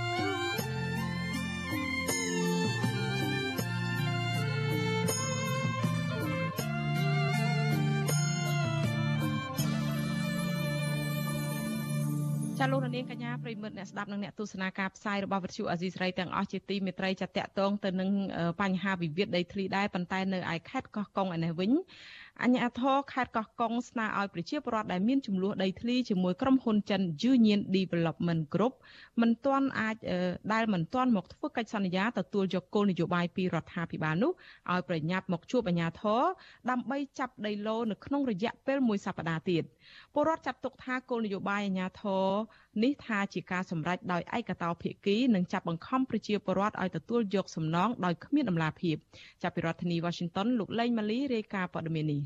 [12.58, 18.10] ចាលោកនាងកញ្ញាប្រិមិត្តអ្នកស្ដាប់និងអ្នកទស្សនាការផ្សាយរបស់វិទ្យុអាស៊ីសេរីទាំងអស់ជាទីមេត្រីចាតតងទៅនឹង
[18.60, 21.70] បញ្ហាវិវាទដីធ្លីដែរប៉ុន្តែនៅឯខេត្តកោះកុងឯនេះវិញ
[22.42, 27.00] អញ្ញាធរខេត្តកោះកុងស្នើឲ្យប្រជាពលរដ្ឋដែលមានចំនួនដីធ្លីជាមួយក្រុមហ៊ុនចិន
[27.32, 28.74] Union Development Group
[29.20, 29.96] មិនទាន់អាច
[30.52, 34.32] ដែលមិនទាន់មកធ្វើកិច្ចសន្យាទទួលយកគោលនយោបាយពីរដ្ឋាភិបាលនោះ
[34.72, 36.22] ឲ្យប្រញាប់មកជួបអាជ្ញាធរ
[36.70, 39.62] ដើម្បីចាប់ដីឡូនៅក្នុងរយៈពេលមួយសប្តាហ៍ទៀត
[40.14, 42.26] ពលរដ្ឋចាត់ទុកថាគោលនយោបាយអាជ្ញាធរ
[42.82, 48.96] នេះថាជាការសម្រេចដោយឯកតោភាគីនិងចាប់បង្ខំប្រជាពលរដ្ឋឲ្យទទួលយកសំណងដោយគ្មានដំណាភាព
[49.42, 52.20] ចាប់ពីរដ្ឋធានី Washington លោកលេងម៉ាលីរាយការណ៍ព័ត៌មាននេះ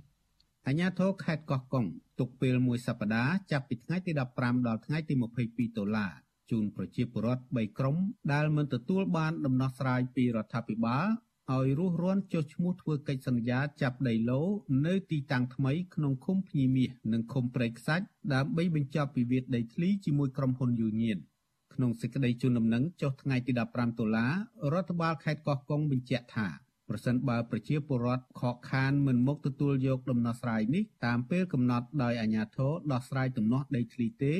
[0.67, 1.87] អាជ្ញាធរខេត្តកោះកុង
[2.19, 6.13] ទុកពេលមួយសប្តាហ៍ចាប់ពីថ្ងៃទី15ដល់ថ្ងៃទី22ដុល្លារ
[6.51, 7.97] ជូនប្រជាពលរដ្ឋ3ក្រុម
[8.33, 11.07] ដែលមិនទទួលបានដំណោះស្រាយពីរដ្ឋាភិបាល
[11.53, 14.41] ឲ្យរស់រាន់ចុះឈ្មោះធ្វើកិច្ចសន្យាចាប់ដីឡូ
[14.87, 21.19] នៅទីតាំងថ្មីក្នុងឃុំភ្ញីមាសនិងឃុំព្រែកខ្សាច់ដើម្បីបញ្ចប់វិវាទដីធ្លីជាមួយក្រុមហ៊ុនយូញៀន
[21.75, 24.27] ក្នុងសេចក្តីជូនដំណឹងចុះថ្ងៃទី15តុលា
[24.73, 26.49] រដ្ឋបាលខេត្តកោះកុងបញ្ជាក់ថា
[26.89, 34.35] ប្រសិនបើប្រជាពលរដ្ឋខកខានមិនមកទទួលយកដំណោះស្រាយនេះតាមពេលកំណត់ដោយអាជ្ញាធរដោះស្រាយទំនាស់ដីធ្លីទេ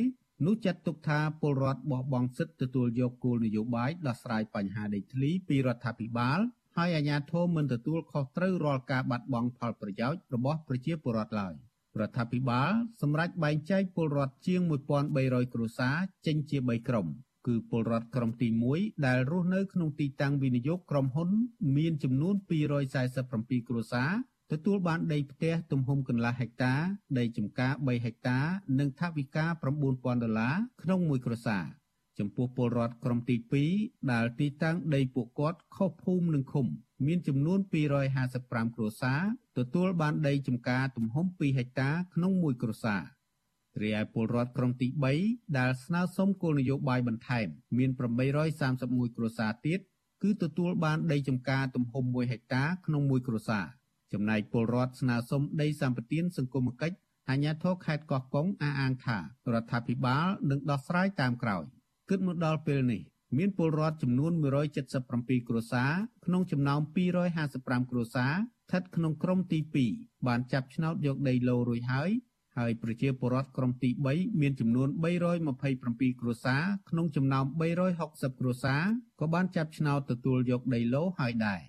[0.47, 6.41] នោះចាត់ទុកថាពលរដ្ឋបោះបង់សិទ្ធិទទួលយកគោលនយោបាយដោះស្រាយបញ្ហាដីធ្លីពីរដ្ឋាភិបាល
[6.77, 11.55] ហើយអាជ្ញាធរមិនទទួលខុសត្រូវរាល់ការបាត់បង់ផលប្រយោជន៍របស់ប្រជាពលរដ្ឋឡើយ
[12.01, 12.71] រដ្ឋាភិបាល
[13.03, 14.61] សម្រេចបែងចែកពលរដ្ឋជាង
[15.09, 17.07] 1300គ្រួសារចេញជា3ក្រុម
[17.47, 21.31] គឺពលរដ្ឋក្រុមទី1ដែលរស់នៅក្នុងទីតាំងវិនិយោគក្រុមហ៊ុន
[21.77, 22.35] មានចំនួន
[23.01, 24.11] 247គ្រួសារ
[24.53, 26.75] ទទួលបានដីផ្ទះទំហំកន្លះហិកតា
[27.19, 28.39] ដីចម្ការ3ហិកតា
[28.79, 29.47] និងថវិកា
[29.85, 31.65] 9000ដុល្លារក្នុងមួយគ្រួសារ
[32.23, 33.37] ចំពោះពលរដ្ឋក្រុមទី
[33.75, 36.67] 2ដែលទីតាំងដីពួកគាត់ខុសភូមិនិងឃុំ
[37.07, 37.59] មានចំនួន
[38.17, 39.21] 255គ្រួសារ
[39.59, 43.03] ទទួលបានដីចម្ការទំហំ2ហិកតាក្នុងមួយគ្រួសារ
[43.83, 44.89] រីឯពលរដ្ឋក្រុមទី
[45.23, 47.47] 3ដែលស្នើសុំគោលនយោបាយបន្ថែម
[47.79, 47.91] មាន
[48.53, 49.81] 831គ្រួសារទៀត
[50.23, 53.65] គឺទទួលបានដីចម្ការទំហំ1ហិកតាក្នុងមួយគ្រួសារ
[54.13, 56.97] ចំណែកពលរដ្ឋស្នើសុំដីសម្បត្តិសង្គមគិច្ច
[57.31, 59.19] អាជ្ញាធរខេត្តកោះកុងអះអាងថា
[59.53, 61.65] រដ្ឋាភិបាលនឹងដោះស្រាយតាមក្រោយ។
[62.11, 63.03] គិតមកដល់ពេលនេះ
[63.39, 64.33] មានពលរដ្ឋចំនួន
[64.91, 65.93] 177គ្រួសារ
[66.27, 66.81] ក្នុងចំណោម
[67.37, 69.59] 255គ្រួសារស្ថិតក្នុងក្រុមទី
[69.93, 72.11] 2បានចាប់ឆ្នោតយកដីឡូរួចហើយ
[72.59, 74.89] ហើយប្រជាពលរដ្ឋក្រុមទី3មានចំនួន
[75.55, 77.45] 327គ្រួសារក្នុងចំណោម
[77.93, 78.83] 360គ្រួសារ
[79.21, 81.61] ក៏បានចាប់ឆ្នោតទទួលយកដីឡូហើយដែរ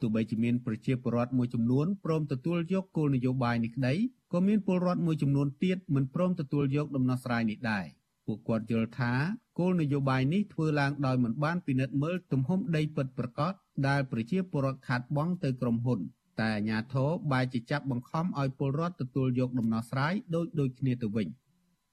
[0.00, 3.94] ទោះបីជាមានប្រជាពលរដ្ឋមួយចំនួនព្រមទទួលយកគោលនយោបាយនេះក្តី
[4.32, 7.86] ក៏មានពលរដ្ឋមួយចំនួនទៀតមិនព្រមទទួលយកដំណោះស្រាយនេះដែរ
[8.32, 9.12] ពួកគាត់យល់ថា
[9.58, 13.52] គោលនយោបាយនេះធ្វើឡើងដោយមិនបានពិនិត្យមើលទំហំដីពិតប្រាកដ
[13.88, 16.00] ដែលប្រជាពលរដ្ឋខាតបង់ទៅក្រុមហ៊ុន
[16.40, 21.28] តែអាជ្ញាធរបែរជាចាប់បង្ខំឲ្យពលរដ្ឋទទួលយកដំណោះស្រាយដូចដូចគ្នាទៅវិញ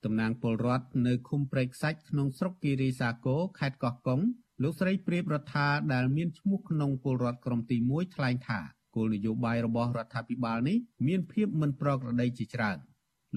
[0.05, 4.21] តំណាងពលរដ្ឋនៅឃុំព្រែកខ្សាច់ក្នុងស្រុកគិរីសាគរខេត្តកោះកុង
[4.63, 8.59] លោកស្រីព្រាបរដ្ឋាដែលមានឈ្មោះក្នុងពលរដ្ឋក្រុមទី1ថ្លែងថា
[8.95, 12.77] គោលនយោបាយរបស់រដ្ឋាភិបាលនេះមានភាពមិនប្រក្រតីជាច្រើន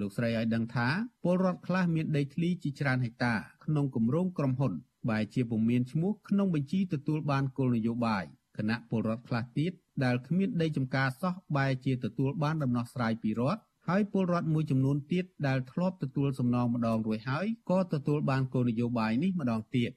[0.00, 0.88] លោកស្រីឲ្យដឹងថា
[1.22, 4.72] ពលរដ្ឋខ្លះមានដីធ្លីជាច្រើនហិកតាក្នុងគម្រោងក្រុមហ៊ុន
[5.10, 8.24] បែរជាពុំមានឈ្មោះក្នុងបញ្ជីទទួលបានគោលនយោបាយ
[8.56, 9.72] គណៈពលរដ្ឋខ្លះទៀត
[10.04, 19.90] ដែលគ្មានដីចម្ការសោះបែរជាទទួលបានដំណោះស្រាយពីរដ្ឋហើយពលរដ្ឋមួយចំនួនទៀតដែលធ្លាប់ទទួលសំណងម្ដងរួចហើយក៏ទទួលបានគោលនយោបាយនេះម្ដងទៀត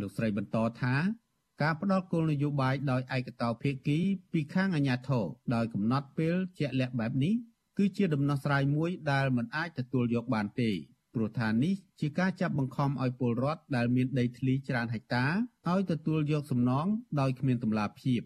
[0.00, 0.94] លោកស្រីបន្តថា
[1.62, 3.98] ការផ្ដល់គោលនយោបាយដោយឯកតោភាគី
[4.32, 7.34] ពីខាងអាជ្ញាធរដោយកំណត់ពេលជាក់លាក់បែបនេះ
[7.80, 10.70] គឺជាដំណោះស្រាយមួយដែលមិនអាចទទួលយកបានទេ
[11.14, 15.24] ព្រោះថានេះជាការចាប់បង្ខំឲ្យពលរដ្ឋដែលមានដីធ្លីច្រើនហិកតា
[15.70, 16.86] ឲ្យទទួលយកសំណង
[17.20, 18.20] ដោយគ្មានតម្លាភាព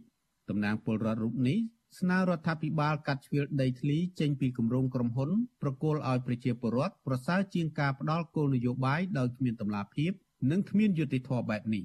[0.48, 1.58] តំណាងពលរដ្ឋរូបនេះ
[1.98, 5.30] ស្នើរដ្ឋាភិបាលកាត់ជ្រៀលដីធ្លីចេញពីគម្រោងក្រុមហ៊ុន
[5.62, 10.12] ប្រគល់ឲ្យប្រជាពលរដ្ឋប្រសើរជាងការផ្ដល់គោលនយោបាយដោយគ្មានតម្លាភាព
[10.50, 11.84] និងគ្មានយុត្តិធម៌បែបនេះ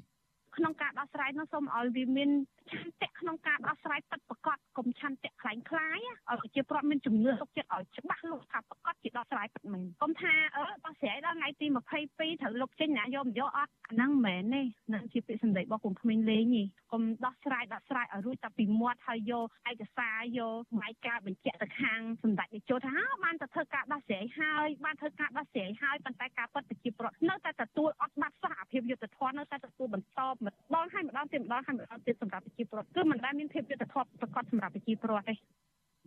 [0.57, 2.29] ក្នុងការដោះស្រាយនោះសូមឲ្យវាមាន
[2.71, 11.67] ឆន្ទៈក្នុងការដោះស្រាយពិតប្រាកដកុំឆន្ទៈខ្លាំងខ្លាយឲ្យប្រជាពលរដ្ឋមានជំនឿទុកចិត្តឲ្យច្បាស់លាស់ថាប្រកបជាដោះស្រាយពិតមែនកុំថាអឺដោះស្រាយដល់ថ្ងៃទី
[12.05, 14.61] 22ត្រូវលុបចេញណាយកមិនយកអត់អាហ្នឹងមិនមែនទេ
[14.93, 35.35] នឹងជាពាក្យសម្ដីរបស់គុំក្មេងលេងទេកុំដោះស្រាយដោះស្រាយឲ្យរួចតែពីមាត់ហើយយកឯកសារយកបាយការបញ្ជាក់ទៅខាងសម្ដេចនាយកថាបានទៅធ្វើការដោះស្រាយហើយបានធ្វើការដោះស្រាយហើយប៉ុន្តែការពិតប្រជាពលរដ្ឋនៅតែទទួលអត់បាត់សោះអាភាពយុត្តិធម៌នៅតែទទួលបន្តម្ដងហើយម្ដងទៀតម្ដងហើយម្ដងទៀតសម្រាប់ប្រជាពលរដ្ឋគឺមិនដែលមានភាពយុត្តិធម៌ប្រកបសម្រាប់ប្រជាពលរដ្ឋទេ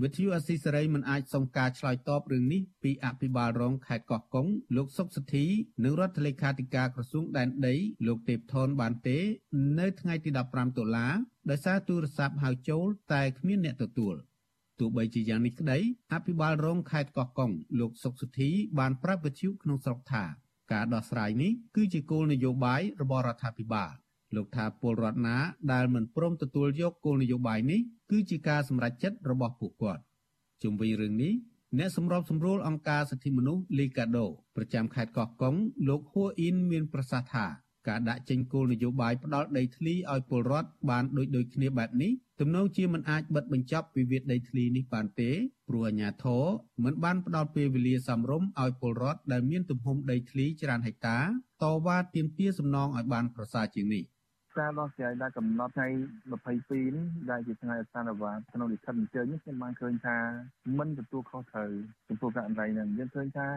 [0.02, 5.44] វិទ្យុអស៊ីសេរីមិនអាចសុំការឆ្លើយតបរឿងនេះពីអភិបាលរងខេត្តកោះកុងលោកសុកសទ្ធី
[5.84, 7.74] និងរដ្ឋលេខាធិការក្រសួងដែនដី
[8.06, 9.18] លោកទេពថនបានទេ
[9.80, 11.06] នៅថ្ងៃទី15តុលា
[11.50, 14.14] ដោយសារទូរស័ព្ទហៅចូលតែគ្មានអ្នកទទួល
[14.80, 15.78] ទោះបីជាយ៉ាងនេះក្តី
[16.12, 17.50] អភិបាលរងខេត្តកោះកុង
[17.80, 20.24] លោកសុកសទ្ធីបានប្រាប់វិទ្យុក្នុងស្រុកថា
[20.72, 23.90] ការដោះស្រាយនេះគឺជាគោលនយោបាយរបស់រដ្ឋាភិបាល
[24.34, 25.36] លោកថាពលរដ្ឋណា
[25.72, 30.02] ដែលមិនព្រមទទួលយកគោលនយោបាយនេះគឺជាការសម្រេចចិត្តរបស់ពួកគាត់
[30.62, 31.32] ជុំវិញរឿងនេះ
[31.78, 35.54] អ្នកសម្របសម្រួលអង្គការសិទ្ធិមនុស្សលីកាដូប្រចាំខេត្តកោះកុង
[35.88, 37.46] លោកហួអ៊ីនមានប្រសាសន៍ថា
[37.88, 45.30] ការដាក់ចេញគោលនយោបាយផ្ដាល់ដីធ្លីឲ្យពលរដ្ឋបានដូចដូចគ្នាបែបនេះទំនងជាមិនអាចបិទបញ្ចប់វិវាទដីធ្លីនេះបានទេ
[45.68, 46.44] ព្រោះអាជ្ញាធរ
[46.84, 51.18] មិនបានផ្ដល់ពេលវេលាសមរម្យឲ្យពលរដ្ឋដែលមានទំហំដីធ្លីច្រើនហិកតា
[51.62, 54.04] តវ៉ាទាមទារសំណងឲ្យបានប្រសើរជាងនេះ។
[54.58, 55.88] ការដោះស្រាយដែលកំណត់ថ្ងៃ
[56.40, 60.18] 22នេះដែលជាថ្ងៃអសានវ៉ាក្នុងលិខិតអញ្ជើញនេះខ្ញុំបានឃើញថា
[60.78, 61.70] មិនទទួលខុសត្រូវ
[62.08, 63.48] ចំពោះករណីហ្នឹងយើងឃើញថា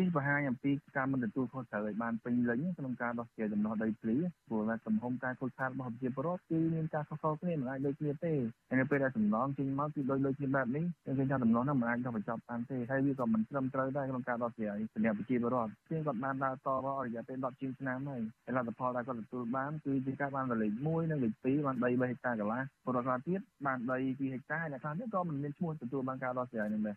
[0.00, 4.16] នេះបង្ហាញអំពីការមិនទទួលខុសត្រូវឲ្យបានពេញលេញក្នុងការដោះស្រាយដំណោះដីធ្លី
[4.48, 8.32] ព្រោះថាទំហំការខូចខាតរបស់ប្រជាពលរដ្ឋគឺមានការខុសៗគ្នាមិនអាចដូចគ្នាទេ
[8.68, 26.96] ហើយនៅពេលដែលសំណងចេញមកគឺដូចដូចគ្នាបែបនេះយើងឃើញថាដំណោះហ្នឹងមិនអាចដោះបញ្ចប់បានទេហើយវាក៏មិនត្រឹមត្រូវដែរក្នុងការដោះស្រាយសម្រាប់ប្រជាពលរដ្ឋជាងគាត់បានដើរតររយៈពេល10ជាងឆ្នាំហើយហើយលទ្ធផលដែលគាត់ទទួលបានគឺជាការបានលេខ1និងលេខ2បានដី3ហិកតាកន្លះពលរដ្ឋខ្លះទៀតបានដី2ហិកតាហើយអ្នកខ្លះទៀតក៏មិនមានឈ្មោះទទួលបានការដោះស្រាយនឹងដែរ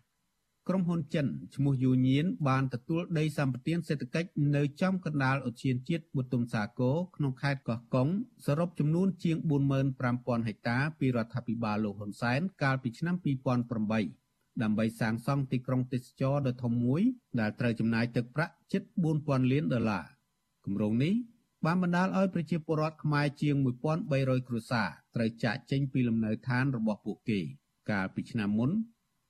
[0.72, 8.08] ក្រុមហ៊ុនចិនឈ្មោះយូញៀនបានទទួលដីសម្បត្តិសេដ្ឋកិច្ចនៅចំកណ្ដាលឧទ្យានជាតិបុទុមសាគរក្នុងខេត្តកោះកុង
[8.46, 9.36] សរុបចំនួនជាង
[9.92, 13.16] 45000ហិកតាពីរដ្ឋាភិបាលលោកហ៊ុនសែនកាលពីឆ្នាំ
[13.84, 17.02] 2008ដើម្បីសាងសង់ទីក្រុងទេសចរដ៏ធំមួយ
[17.40, 18.82] ដែលត្រូវចំណាយទឹកប្រាក់ជិត
[19.16, 20.04] 4000លានដុល្លារ
[20.64, 21.14] គម្រោងនេះ
[21.64, 23.54] បានបណ្ដាលឲ្យប្រជាពលរដ្ឋខ្មែរជាង
[24.02, 27.40] 1300គ្រួសារត្រូវចាកចេញពីលំនៅឋានរបស់ពួកគេ
[27.90, 28.72] កាលពីឆ្នាំមុន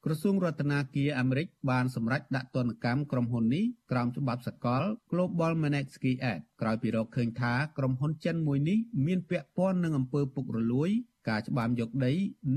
[0.04, 10.90] ក្រសួងរដ្ឋាភិបាលអាមេរិកបានសម្រេចដាក់ទណ្ឌកម្មក្រុមហ៊ុននេះក្រោមច្បាប់សកល Global Magnitsky Act ក្រោយពីរកឃើញថាក្រុមហ៊ុនចិនមួយនេះមានពាក់ព័ន្ធនឹងអំពើពុករលួយ
[11.28, 12.12] ការច្បាមយកដី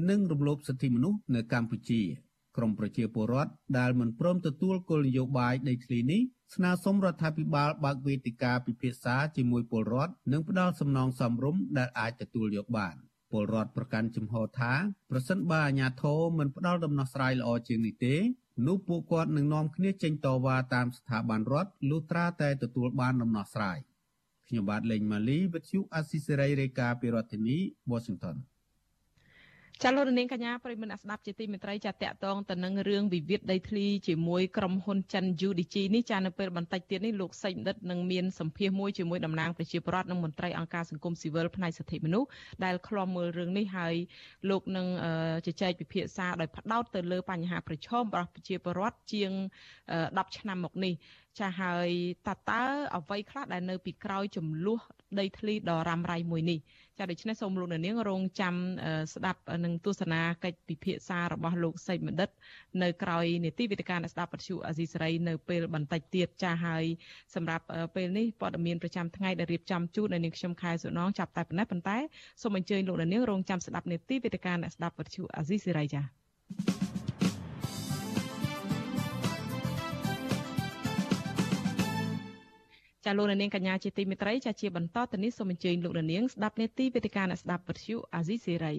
[0.10, 2.02] និងរំលោភសិទ្ធិមនុស្សនៅកម្ពុជា
[2.58, 6.22] ក្រមប្រជាពលរដ្ឋដែលមិនព្រមទទួលគោលនយោបាយដីធ្លីនេះ
[6.56, 12.96] ស្នើសុំរដ្ឋាភិបាលបើកវេទិកាពិភាក្សាជាមួយពលរដ្ឋនិងផ្ដល់សំណងសមរម្យដែលអាចទទួលយកបាន។
[13.34, 14.74] ពលរដ្ឋប្រកាន់ជំហរថា
[15.12, 18.16] ប្រសិនបើអាជ្ញាធរមិនផ្ដល់ដំណោះស្រាយល្អជាងនេះទេ
[18.68, 23.78] នោះពួកគាត់នឹងនាំគ្នាចេញតវ៉ាតាមស្ថាប័នរដ្ឋលុះត្រាតែទទួលបានដំណោះស្រាយ
[24.48, 27.58] ខ្ញុំបាទលេងម៉ាលីវិទ្យុអាស៊ីសេរីរាយការណ៍ពីរដ្ឋធានី
[27.92, 28.36] Washington
[29.82, 42.30] ចាលោកនាងកញ្ញាប្រិមនស្ដាប់ជាទីមេត្រីចាតកតងទៅនឹងរឿងវិវាទដីធ្លីជាមួយក្រុមហ៊ុនចិន UDG នេះចានៅពេលបន្តិចទៀតនេះលោកសេចក្ដីនឹងមានសម្ភាសមួយជាមួយតំណាងប្រជាពលរដ្ឋនិងមន្ត្រីអង្គការសង្គមស៊ីវិលផ្នែកសិទ្ធិមនុស្ស
[42.66, 43.96] ដែលឃ្លាំមើលរឿងនេះហើយ
[44.50, 44.88] លោកនឹង
[45.46, 49.32] ជជែកពិភាក្សាដោយផ្ដោតទៅលើបញ្ហាប្រឈមរបស់ប្រជាពលរដ្ឋជាង
[49.84, 50.94] 10ឆ្នាំមកនេះ
[51.40, 51.90] ចាហើយ
[52.28, 52.64] តើតើ
[52.98, 54.80] អ្វីខ្លះដែលនៅពីក្រោយចំនួន
[55.20, 56.60] ដីធ្លីដ៏រ៉ាំរ៉ៃមួយនេះ
[57.00, 58.56] ចាដូច្នេះសូមលោកនាងរងចាំ
[59.14, 62.30] ស្ដាប់នឹងទស្សនាកិច្ចពិភាក្សារបស់លោកសេចបណ្ឌិត
[62.84, 66.84] នៅក្រោយនីតិវិទ្យាស្ដាប់ពទ្យុអាស៊ីសេរីនៅពេលបន្តិចទៀតចាហើយ
[67.36, 71.98] សម្រាប់ពេលនេះព័ត៌មានប្រចាំថ្ងៃដែលរៀបចំជូននៅនាងខ្ញុំខែសុណងចាប់តែប៉ុណ្ណេះប៉ុន្តែ
[72.42, 76.83] សូមអញ្ជើញលោកនាងរងចាំស្ដាប់នីតិវិទ្យាស្ដាប់ពទ្យុអាស៊ីសេរីចា
[83.06, 88.76] ចាលោកនាងកញ្ញាជាទីមេត្រីចាជាបន្តទៅនេះសូមអញ្ជើញលោកនាងស្ដាប់នេតិវេទិកាអ្នកស្ដាប់វិទ្យុអាស៊ីសេរី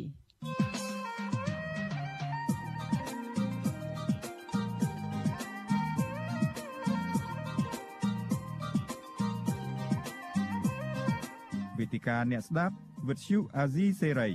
[11.78, 12.74] វេទិកាអ្នកស្ដាប់
[13.08, 14.30] វិទ្យុអាស៊ីសេរី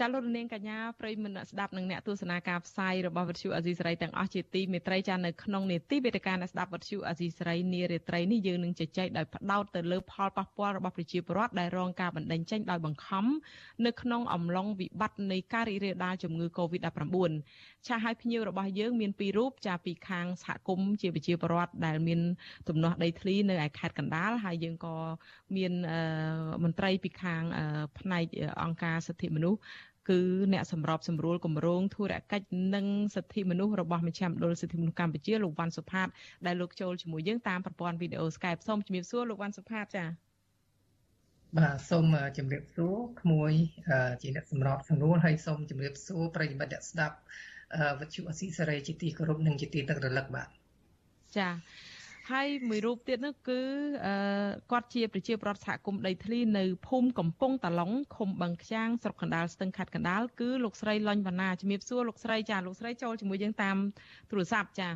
[0.00, 13.26] ចាលោកនាងកញ្ញាប្រិយមិត្តស្ដាប់នឹងអ្នកទស្សនាការផ្សាយរបស់វិទ្យុអាស៊ីសេរីទាំងអស់ជាទីមេត្រីចានៅក្នុងនេតិវេទិកាអ្នកស្ដាប់វិទ្យុអាស៊ីសេរីនារាត្រីនេះយើងនឹងជជែកដោយផ្ដោតទៅលើផលប៉ះពាល់របស់ប្រជាពលរដ្ឋដែលរងការបណ្តេញចេញដោយបង្ខំ
[13.86, 17.30] នៅក្នុងអំឡុងវិបត្តិនៃការរីករាលដាលជំងឺ Covid-19
[17.88, 22.20] ចាឲ្យភ្ញៀវរបស់យើងមានពីររូបចាពីខាងសហគមន៍ជាប្រជាពលរដ្ឋដែលមាន
[22.68, 24.96] ទំនាស់ដីធ្លីនៅឯខេត្តកណ្ដាលហើយយើងក៏
[25.56, 25.72] មាន
[26.64, 27.42] មន្ត្រីពីខាង
[27.98, 28.24] ផ្នែក
[28.62, 29.60] អង្គការសិទ្ធិមនុស្ស
[30.08, 30.20] គឺ
[30.52, 36.08] អ្នកសម្របសម្រួលគម្រោងធុរកិច្ចនិងសិទ្ធិមនុស្សរបស់មជ្ឈមណ្ឌលសិទ្ធិមនុស្សកម្ពុជាលោកវ៉ាន់សុផាត
[36.46, 40.08] ដែលលោកចូលជាមួយយើងតាមប្រព័ន្ធវីដេអូ Skype សូមជំរាបសួរលោកវ៉ាន់សុផាតចា៎
[41.58, 42.04] បាទសូម
[42.38, 43.52] ជំរាបសួរក្មួយ
[44.22, 47.16] ជាអ្នកសម្របសម្រួលហើយសូមជំរាបសួរប្រិយមិត្តអ្នកស្ដាប់
[48.00, 50.48] វិទ្យុអស៊ីសេរីជាទីគោរពនិងជាទីនឹករលឹកបាទ
[51.36, 51.52] ចា៎
[52.28, 53.60] ហើយមួយរូបទៀតនោះគឺ
[54.70, 63.76] គាត់ជាប្រជាប្រដ្ឋសហគមន៍ដីធ្លីនៅភូមិកំពង់តាឡុងឃុំបឹងខ្យាងស្រុកកណ្ដាលស្ទឹងខេត្តកណ្ដាលគឺលោកស្រីលន់វណ្ណាជំរាបសួរលោកស្រីចាលោកស្រីចូលជាមួយយើងតាម
[64.30, 64.88] ទូរស័ព្ទចា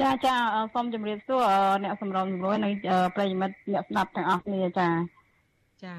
[0.00, 0.34] ចាចា
[0.74, 1.42] សូមជម្រាបសួរ
[1.84, 2.72] អ្នកសម្រុំជំនួយនិង
[3.16, 4.88] ប្រិយមិត្តអ្នកស្ដាប់ទាំងអស់គ្នាចា
[5.84, 5.94] ចា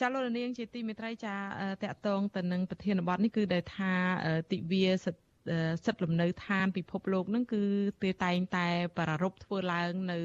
[0.00, 1.34] ចាលោកនាងជាទីមេត្រីចា
[1.82, 3.92] តកតងទៅនឹងប្រធានបទនេះគឺដែលថា
[4.52, 5.20] ទិវាសិទ្ធ
[5.84, 7.62] សិទ្ធិលំនៅឋានពិភពលោកហ្នឹងគឺ
[8.02, 10.18] គេតែងតែប្រារព្ធធ្វើឡើងនៅ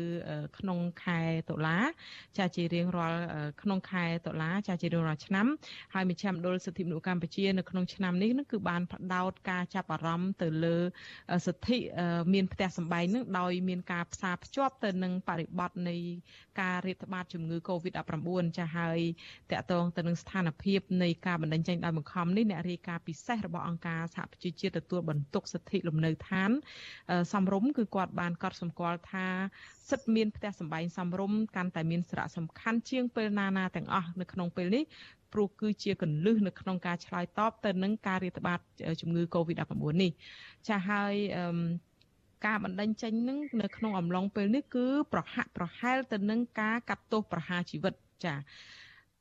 [0.57, 1.77] ក្នុងខែតុលា
[2.37, 3.21] ចាជារៀងរាល់
[3.61, 5.47] ក្នុងខែតុលាចាជារៀងរាល់ឆ្នាំ
[5.93, 10.77] ហើយមជ្ឈមណ្ឌលសិទ្ធិមនុស្សកម្ពុជានៅក្នុងឆ្នាំនេះហ្នឹងគឺបានផ្ដោតការចាប់អារម្មណ៍ទៅលើ
[11.45, 11.77] សិទ្ធិ
[12.33, 15.97] មានផ្ទះសម្បែងហ្នឹងដោយមានការផ្សារភ្ជាប់ទៅនឹងបរិបត្តិនៃ
[16.61, 18.99] ការរាតត្បាតជំងឺ Covid-19 ចាហើយ
[19.51, 26.51] តកតងទៅនឹងស្ថានភាពនៃការបណ្តេញចេញដោយបង្ខំនេះអ្នករាយការណ៍ពិសេសរបស់អង្គការសហប្រជាជាតិទទួលបន្ទុកសិទ្ធិលំនៅឋាន
[27.33, 29.27] សំរុំគឺគាត់បានកត់សម្គាល់ថា
[29.89, 34.83] សិទ្ធិមានផ្ទះសម្បែងសំរុំកាន់តែមានសារៈសំខាន់ជាងពេលណាណាទាំងអស់នៅក្នុងពេលនេះ
[35.33, 38.59] ព្រោះគឺជាកលឹះនៅក្នុងការឆ្លើយតបទៅនឹងការរាតត្បាត
[39.01, 40.11] ជំងឺ Covid-19 នេះ
[40.67, 41.13] ចាហើយ
[42.45, 47.93] ការបណ្ដឹងចេញនឹងនៅក្នុងអំឡុងពេលនេះគឺប្រហាក់ប្រហែលទៅនឹងការកាត់ទោសប្រហារជីវិត
[48.25, 48.35] ចា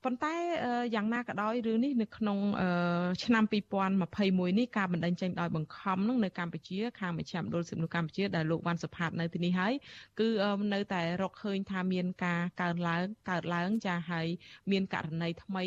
[0.04, 0.34] ប៉ុន្តែ
[0.94, 2.38] យ៉ាងណាក៏ដោយរឿងនេះនៅក្នុង
[3.24, 3.44] ឆ្នាំ
[4.02, 9.72] 2021នេះការបណ្ដឹងចេញដោយបង្ខំនឹងនៅកម្ពុជាខាងមជ្ឈមណ្ឌលសិទ្ធិមនុស្សកម្ពុជាដែលលោកវ៉ាន់សុផាតនៅទីនេះហើយ
[10.20, 10.28] គឺ
[10.74, 14.26] នៅតែរកឃើញថាមានការកើនឡើងកើតឡើងចាហើយ
[14.70, 15.64] មានករណីថ្មី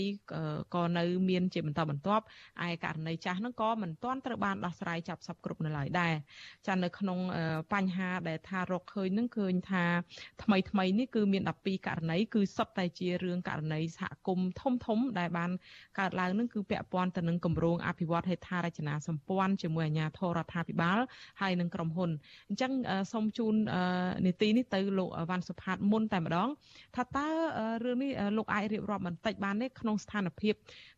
[0.75, 2.23] ក៏នៅមានជាបន្តបន្ទាប់
[2.67, 6.13] ឯករណីចាស់ហ្នឹងក៏មិនទាន់ត្រូវបានដោះស្រាយចាប់សពគ្រប់នៅឡើយដែរ
[6.67, 7.19] ចានៅក្នុង
[7.73, 9.85] បញ្ហាដែលថារកឃើញហ្នឹងឃើញថា
[10.43, 15.49] ថ្មីថ្មីនេះគឺមាន12ករណីគឺសុទ្ធតែជារឿងករណីសហគមន៍ធំធំដែលបាន
[15.99, 20.99] កើតឡើងនឹងគឺពាក់ព័ន្ធទៅនឹងគម្រោងអភិវឌ្ឍហេដ្ឋារចនាសម្ព័ន្ធជាមួយអាជ្ញាធររដ្ឋាភិបាល
[21.41, 22.09] ហើយនឹងក្រុមហ៊ុន
[22.49, 22.71] អញ្ចឹង
[23.11, 23.55] សូមជូន
[24.25, 26.49] នីតិនេះទៅលោកវ៉ាន់សុផាតមុនតែម្ដង
[26.95, 27.27] ថាតើ
[27.83, 30.53] រឿងនេះលោកអាចរៀបរាប់បន្តិចបានទេក្នុងស្ថានភាព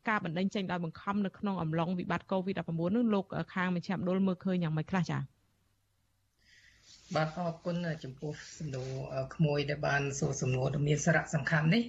[0.10, 5.40] ការបណ្តេញចេញដោយបង្ខំនៅក្នុងអំឡុងវិបត្តិ COVID-19 នោះលោកខាងមជ្ឈមណ្ឌលមើលឃើញយ៉ាងម៉េចខ្លះចា៎
[7.16, 8.90] បាទអរគុណចំពោះសំណួរ
[9.36, 11.84] ក្មួយដែលបានសួរសំណួរដ៏មានសារៈសំខាន់នេះ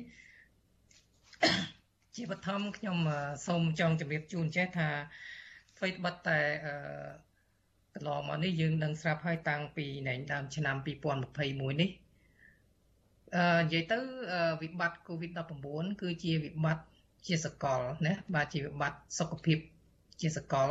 [2.17, 2.99] ជាបឋមខ្ញុំ
[3.47, 4.89] សូមចង់ជម្រាបជូនចេះថា
[5.77, 6.75] អ្វីត្បិតតែអឺ
[7.95, 11.91] កន្លងមកនេះយើងដឹងស្រាប់ហើយតាំងពីនៃដើមឆ្នាំ2021នេះ
[13.37, 13.99] អឺនិយាយទៅ
[14.63, 16.85] វិបត្តិ COVID-19 គឺជាវិបត្តិ
[17.27, 19.59] ជាសកលណាបាទជាវិបត្តិសុខភាព
[20.21, 20.71] ជាសកល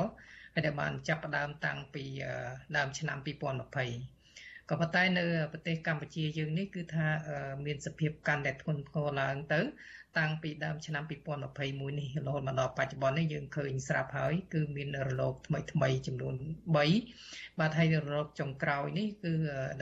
[0.53, 2.03] ហើយដែលបានចាប់ផ្ដើមតាំងពី
[2.77, 4.18] ដើមឆ្នាំ2020
[4.69, 7.07] ក៏ប៉ុន្តែនៅប្រទេសកម្ពុជាយើងនេះគឺថា
[7.65, 9.61] មានសភាពកាន់តែធ្ងន់ធ្ងរឡើងទៅ
[10.17, 16.35] តាំងពីដើមឆ្នាំ2021នេះរហូតមកដល់បច្ចុប្បន្ននេះយើងឃើញស្រាប់ហើយគឺមានរលកថ្មីថ្មីចំនួន
[16.95, 19.33] 3បាទហើយរលកចុងក្រោយនេះគឺ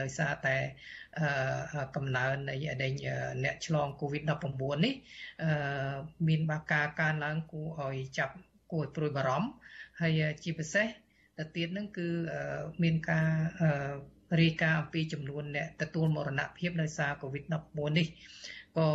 [0.02, 0.56] ដោយសារតែ
[1.96, 2.54] កំណើននៃ
[3.44, 4.94] អ្នកឆ្លង COVID-19 នេះ
[6.28, 8.34] មានបាការកើនឡើងគួរឲ្យចាប់
[8.72, 9.48] គួរឲ្យព្រួយបារម្ភ
[10.00, 10.86] ហើយជាពិសេស
[11.38, 12.08] ទៅទៀតនឹងគឺ
[12.82, 13.28] មានការ
[14.40, 18.06] រាយការណ៍អំពីចំនួនអ្នកទទួលមរណភាពដោយសារ COVID-19 នេះ
[18.78, 18.88] ក៏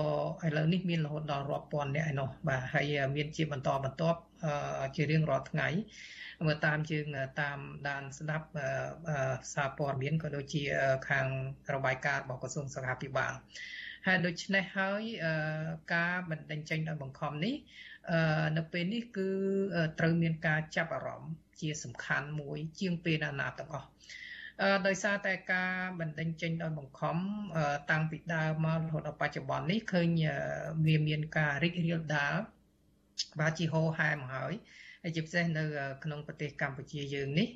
[0.46, 4.20] ឥឡូវនេះមានរហូតដល់រាប់ពាន់អ្នកឯណោះបាទហើយមានជាបន្តបន្ទាប់
[4.96, 5.68] ជារៀងរាល់ថ្ងៃ
[6.46, 7.06] មើលតាមជើង
[7.42, 7.60] តាម
[7.90, 8.48] ដានស្ដាប់
[9.54, 10.64] សារព័ត៌មានក៏ដូចជា
[11.10, 11.28] ខាង
[11.74, 13.34] របាយការណ៍របស់ក្រសួងសុខាភិបាល
[14.08, 15.02] ហើយដូច្នេះហើយ
[15.94, 17.56] ការបណ្ដឹងចេញដោយបង្ខំនេះ
[18.58, 19.30] នៅពេលនេះគឺ
[20.00, 23.88] ត្រូវមានការចាប់អារម្មណ៍ជាសំខាន់មួយជាងពេលណាណាទាំងអស់
[24.88, 27.18] ដោយសារតែការបណ្ដេញចេញដោយបង្ខំ
[27.92, 30.08] តាំងពីដើមមករហូតដល់បច្ចុប្បន្ននេះឃើញ
[30.86, 32.36] វាមានការរីករាលដាល
[33.40, 34.54] បាទជាហោហែមកហើយ
[35.04, 35.64] ហើយជាពិសេសនៅ
[36.04, 37.48] ក្នុងប្រទេសកម្ពុជាយើងនេះ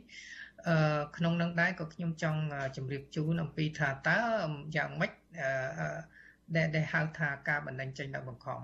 [0.68, 2.42] អឺក្នុងនឹងដែរក៏ខ្ញុំចង់
[2.76, 4.20] ជម្រាបជូនអំពីថាតើ
[4.76, 6.00] យ៉ាងម៉េចអឺ
[6.56, 8.62] ដែលដែលហៅថាការបណ្ដឹងចេញដោយបង្ខំ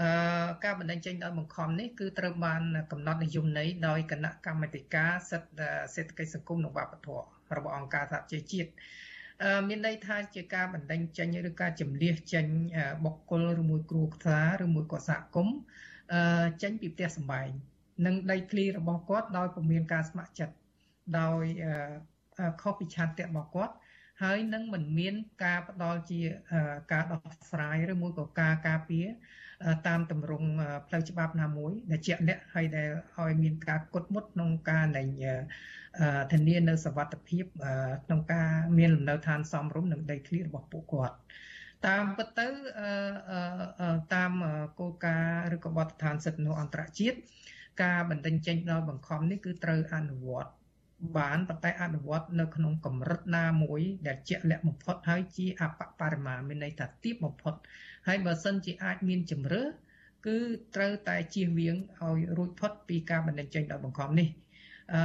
[0.00, 2.62] អឺការបណ្ដឹងចេញដោយបង្ខំនេះគឺត្រូវបាន
[2.92, 8.70] កំណត់នយោបាយដោយគណៈកម្មាធិការសិទ្ធិសេដ្ឋកិច្ចសង្គមនិងវប្បធម៌ របស់អង្គការសហប្រជាជាតិ
[9.68, 12.46] មានន័យថាជាការបណ្ដឹងចេញឬការជំនះចេញ
[13.04, 15.56] បុគ្គលឬមួយគ្រួសារឬមួយក៏សហគមន៍
[16.62, 17.48] ចេញពីផ្ទះសម្បែង
[18.06, 20.54] និងដីធ្លីរបស់គាត់ដោយពុំមានការស្ម័គ្រចិត្ត
[21.20, 21.44] ដោយ
[22.62, 23.74] ខុសពីឆន្ទៈរបស់គាត់
[24.22, 26.20] ហើយនឹងមិនមានការផ្ដល់ជា
[26.92, 27.20] ការដោះ
[27.50, 29.06] ស្រាយឬមួយក៏ការការពារ
[29.86, 30.48] តាមទម្រង់
[30.88, 35.02] ផ្លូវច្បាប់ណាមួយដែលជាក់លាក់ហើយដែលឲ្យមានការគត់មុតក្នុងការនៃ
[36.32, 37.44] ធានានៅសវត្ថភាព
[38.04, 38.48] ក្នុងការ
[38.78, 41.14] មានលំនៅឋានសមរម្យនិងដីធ្លីរបស់ពួកគាត់
[41.86, 42.46] តាមពិតទៅ
[44.14, 44.32] តាម
[44.78, 47.18] គោលការណ៍ឬក៏បទដ្ឋានសិទ្ធិមនុស្សអន្តរជាតិ
[47.82, 50.50] ការបណ្ដឹងចេញដោយបង្ខំនេះគឺត្រូវអនុវត្ត
[51.16, 57.54] បានប៉ុន្តែអនុវត្តនៅក្នុងកម្រិតណាមួយដែលជាក់លាក់បំផុតហើយជាអបបរមាមានន័យថាទាបបំផុត
[58.06, 59.62] ហើយបើសិនជាអាចមានជំរឿ
[60.26, 60.38] គឺ
[60.74, 64.28] ត្រូវតែជៀសវាងឲ្យរួចផុតពីការបណ្ដឹងចេញដោយបង្ខំនេះ
[64.94, 65.02] អឺ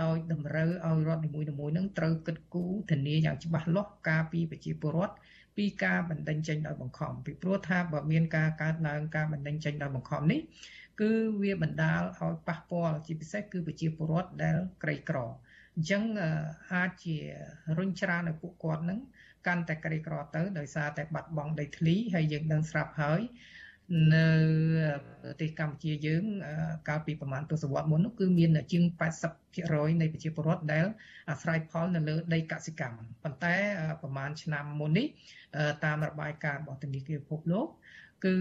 [0.00, 5.14] ដោយតម្រូវឲ្យរដ្ឋនីមួយៗនឹងត្រូវគិតគូរធានាយ៉ាងច្បាស់លាស់ការពីប្រជាពលរដ្ឋ
[5.56, 10.40] ពីការបណ្ដឹងចេញដោយបង្ខំពីព្រោះថាបើមានការកើតឡើងការបណ្ដឹងចេញដោយបង្ខំនេះ
[11.00, 15.18] គឺវាបណ្ដាលឲ្យប៉ះពាល់ជាពិសេសគឺប្រជាពលរដ្ឋដែលក្រីក្រ
[15.76, 16.02] អញ្ចឹង
[16.72, 17.16] អាចជា
[17.78, 18.98] រុញច្រានឲ្យពួកគាត់នឹង
[19.46, 23.20] កាន់តែក្រីក្រទៅដោយសារតែបាត់បង់ដីធ្លីហើយយើងដឹងស្រាប់ហើយ
[24.14, 24.28] នៅ
[25.22, 26.24] ប្រទេសកម្ពុជាយើង
[26.88, 28.84] កាលពីប្រហែលទសវត្សរ៍មុននោះគឺមានជាង
[29.42, 30.86] 80%នៃប្រជាពលរដ្ឋដែល
[31.30, 33.54] អាស្រ័យផលនៅលើដីកសិកម្មប៉ុន្តែ
[34.02, 35.06] ប្រហែលឆ្នាំមុននេះ
[35.84, 37.68] តាមរបាយការណ៍របស់ធនាគារពិភពលោក
[38.24, 38.34] គឺ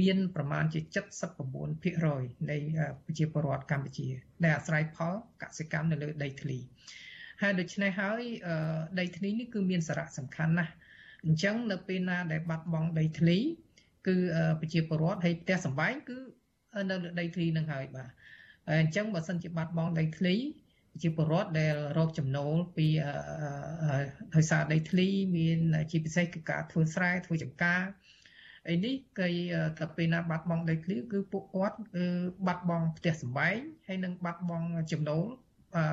[0.00, 0.80] មានប្រមាណជា
[1.64, 2.58] 79%នៃ
[3.04, 4.08] ប្រជាពលរដ្ឋកម្ពុជា
[4.44, 6.58] ដែលអាស្រ័យផលកសិកម្មនៅលើដីធ្លី
[7.42, 8.22] ហើយដូច្នេះហើយ
[9.00, 10.72] ដីធ្លីនេះគឺមានសារៈសំខាន់ណាស់
[11.26, 13.38] អញ្ចឹងនៅពេលណាដែលបាត់បង់ដីធ្លី
[14.06, 14.16] គឺ
[14.60, 16.18] ប្រជាពលរដ្ឋហើយផ្ទះសម្បែងគឺ
[16.90, 18.10] នៅលើដីធ្លីនឹងហើយបាទ
[18.80, 20.36] អញ្ចឹងបើសិនជាបាត់បង់ដីធ្លី
[21.02, 22.86] ជាពលរដ្ឋដែលរកចំណូលពី
[24.34, 25.58] ដោយសារដីធ្លីមាន
[25.90, 27.82] ជាពិសេសគឺការធ្វើស្រែធ្វើចម្ការ
[28.68, 29.28] អីនេះគេ
[29.78, 32.06] តែពេលណាបាត់បង់ដីធ្លីគឺពួកគាត់គឺ
[32.46, 35.24] បាត់បង់ផ្ទះសម្បែងហើយនឹងបាត់បង់ចំណូល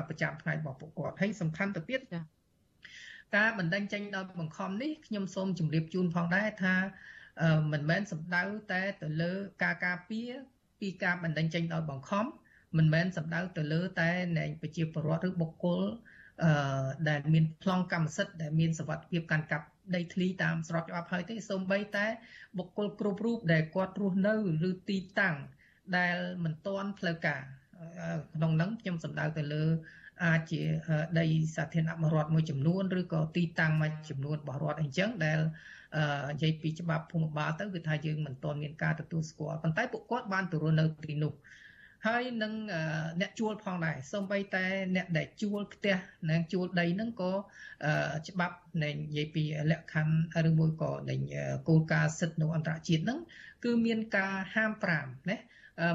[0.08, 2.00] ប្រចាំថ្ងៃរបស់ពួកគាត់ហើយសំខាន់ទៅទៀត
[3.36, 6.74] ការបណ្ដឹងចេញដោយបង្ខំនេះខ្ញុំសូមជម្រាបជូនផងដែរថា
[7.72, 8.42] មិនមែនសំដៅ
[8.72, 10.30] តែទៅលើការការពារ
[10.80, 12.26] ពីការបណ្ដឹងចេញដោយបង្ខំ
[12.76, 15.82] មិនមែនសំដៅទៅលើតែនៃប្រជាពលរដ្ឋឬបុគ្គល
[16.44, 22.06] អឺដែលមានប្លង់កម្មសិទ្ធិដែលមានសវត្ថភាពកាន់កាប់ដីធ្លីតាមស្របច្បាប់ហើយទេសូម្បីតែ
[22.58, 24.34] បុគ្គលគ្រប់រូបដែលគាត់រស់នៅ
[24.68, 25.36] ឬទីតាំង
[25.96, 27.42] ដែលមិនទាន់ផ្លូវការ
[28.34, 29.64] ក្នុងនោះខ្ញុំសំដៅទៅលើ
[30.24, 30.60] អាចជា
[31.20, 31.26] ដី
[31.56, 35.38] សាធារណៈរដ្ឋមួយចំនួនឬក៏ទីតាំងមួយចំនួនរបស់រដ្ឋអីចឹងដែល
[36.30, 41.32] និយាយពីច្បាប់ភូមិបាលទៅគឺថាយើងមិនទាន់មានការទទួលស្គាល់ប៉ុន្តែពួកគាត់បានទៅរស់នៅទីនោះ
[42.06, 42.52] ហើយនឹង
[43.20, 44.64] អ្នកជួលផងដែរសូម្បីតែ
[44.96, 45.96] អ្នកដែលជួលផ្ទះ
[46.30, 47.32] និងជួលដីហ្នឹងក៏
[48.28, 51.16] ច្បាប់នៃនិយាយពីលក្ខខណ្ឌឬមួយក៏នៃ
[51.68, 53.18] គោលការណ៍សិទ្ធិនៅអន្តរជាតិហ្នឹង
[53.64, 55.38] គឺមានការហាម5ណា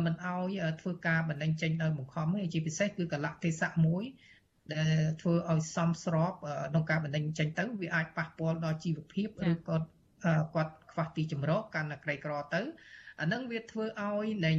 [0.05, 0.49] មិនអោយ
[0.81, 4.03] ធ្វើការបណ្ដឹងចេញដោយបង្ខំទេជាពិសេសគឺកលៈទេសៈមួយ
[4.73, 9.77] ដែលធ្វើឲ្យសំស្របក្នុងការបណ្ដឹងចេញទៅវាអាចប៉ះពាល់ដល់ជីវភាពឬក៏
[10.55, 12.61] គាត់ខ្វះទីជម្រកកាន់តែក្រីក្រទៅ
[13.21, 14.51] អានឹងវាធ្វើឲ្យនៃ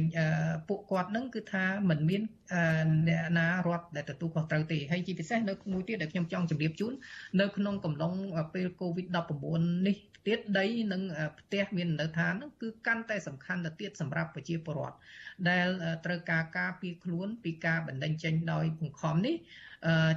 [0.67, 2.21] ពួកគាត់នឹងគឺថាมันមាន
[3.07, 6.93] អ្នកណារត់ដែលទទួលខុសត្រូវទេហើយជាពិសេសនៅមួយទៀតដែលខ្ញុំចង់ជម្រាបជូន
[7.39, 8.13] នៅក្នុងកំឡុង
[8.53, 9.97] ពេល COVID-19 នេះ
[10.27, 11.01] ទៀតដីនិង
[11.39, 14.97] ផ្ទះមាននៅឋាននោះគឺកាន់តែសំខាន់ទៅទៀតសម្រាប់ប្រជាពលរដ្ឋ
[15.49, 15.67] ដែល
[16.05, 19.35] ត្រូវការការពារខ្លួនពីការបណ្ដឹងចេញដោយបង្ខំនេះ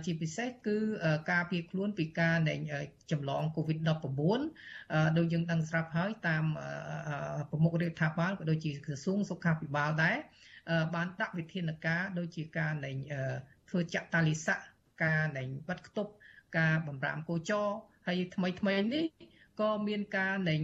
[0.04, 0.76] ជាពិសេសគឺ
[1.30, 2.54] ការពារខ្លួនពីការនៃ
[3.10, 3.88] ចម្លង COVID-19
[5.18, 6.44] ដោយយើងដឹងស្រាប់ហើយតាម
[7.50, 10.16] ប្រមុខរដ្ឋាភិបាលក៏ដូចជាក្រសួងសុខាភិបាលដែរ
[10.94, 12.92] បានដាក់វិធានការដូចជាការនៃ
[13.68, 14.58] ធ្វើចាក់តាលិស័ក
[15.04, 16.12] ការនៃបិទគប់
[16.58, 17.66] ការបំរាមកោចរ
[18.06, 19.04] ហើយថ្មីថ្មីនេះ
[19.60, 20.56] ក៏មានការនៃ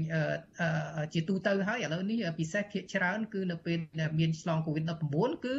[1.15, 3.79] ជាទូទៅហើយឥឡូវនេះពិសេសភាគច្រើន គឺនៅពេល
[4.19, 5.55] មានឆ្លង COVID-19 គឺ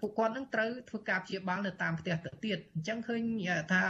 [0.00, 3.22] ពួកគាត់នឹងត្រូវធ្វើការព្យាបាលនៅតាមផ្ទះទៅទៀតអញ្ចឹងឃើញ
[3.72, 3.82] ថា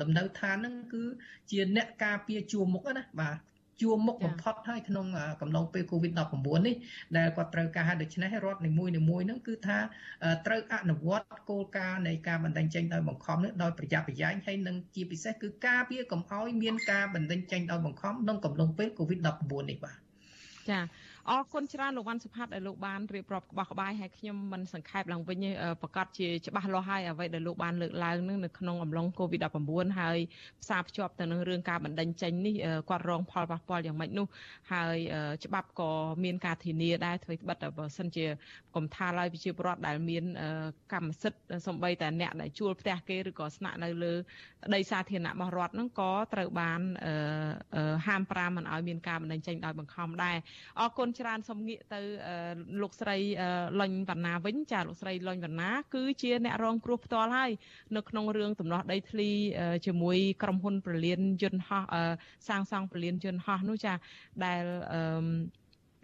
[0.00, 1.02] លំនៅឋានហ្នឹងគឺ
[1.50, 3.36] ជាអ្នកការពារជួរមុខណាបាទ
[3.82, 5.06] ជួមុខបំផុតហើយក្នុង
[5.40, 6.74] កំឡុងពេល COVID-19 នេះ
[7.16, 9.78] ដែលគាត់ត្រូវការដូច្នេះរដ្ឋនីមួយៗហ្នឹងគឺថា
[10.46, 19.98] ត្រូវអនុវត្តគោលការណ៍នៃការបណ្ដឹងចេញដោយបង្ខំនេះដោយប្រយ័ត្នប្រយែងហើយនឹងជាពិសេសគឺការពារកុំឲ្យមានការបណ្ដឹងចេញដោយបង្ខំក្នុងកំឡុងពេល COVID-19 នេះបាទ
[20.70, 20.80] ចា
[21.30, 25.44] អរគុណច្រើនលោកវ៉ាន់សុផាតដែលលោកបានរៀបរាប់ក្បោះក្បាយហើយខ្ញុំមិនសង្ខេបឡើងវិញ
[25.82, 30.18] ប្រកាសជាច្បាស់លាស់ហើយអ្វីដែលលោកបានលើកឡើងនឹងនៅក្នុងអំឡុង COVID-19 ហើយ
[30.62, 32.54] ផ្សារភ្ជាប់ទៅនឹងរឿងការបណ្តេញចេញនេះ
[32.90, 34.26] គាត់រងផលប៉ះពាល់យ៉ាងម៉េចនោះ
[34.72, 34.96] ហើយ
[35.44, 35.90] ច្បាប់ក៏
[36.24, 38.26] មានការធានាដែរធ្វើត្បិតបើសិនជា
[38.74, 40.24] កុំថាឡើយប្រជាពលរដ្ឋដែលមាន
[40.92, 44.14] កម្មសិទ្ធិសំបីតែអ្នកដែលជួលផ្ទះគេឬក៏ស្នាក់នៅលើ
[44.74, 46.80] ដីសាធារណៈរបស់រដ្ឋហ្នឹងក៏ត្រូវបាន
[48.06, 50.36] ហាមប្រាមមិនឲ្យមានការបណ្តេញចេញដោយបង្ខំដែរ
[50.80, 52.00] អរគុណច្រើនសូមងាកទៅ
[52.82, 53.16] លោកស្រី
[53.80, 57.50] លុញវណ្ណាវិញចាលោកស្រីលុញវណ្ណាគឺជាអ្នករងគ្រោះផ្ទាល់ហើយ
[57.96, 59.30] នៅក្នុងរឿងដំណោះដីធ្លី
[59.86, 61.84] ជាមួយក្រុមហ៊ុនប្រលានយន្តហោះ
[62.48, 63.92] សាងសង់ប្រលានយន្តហោះនោះចា
[64.44, 64.64] ដែល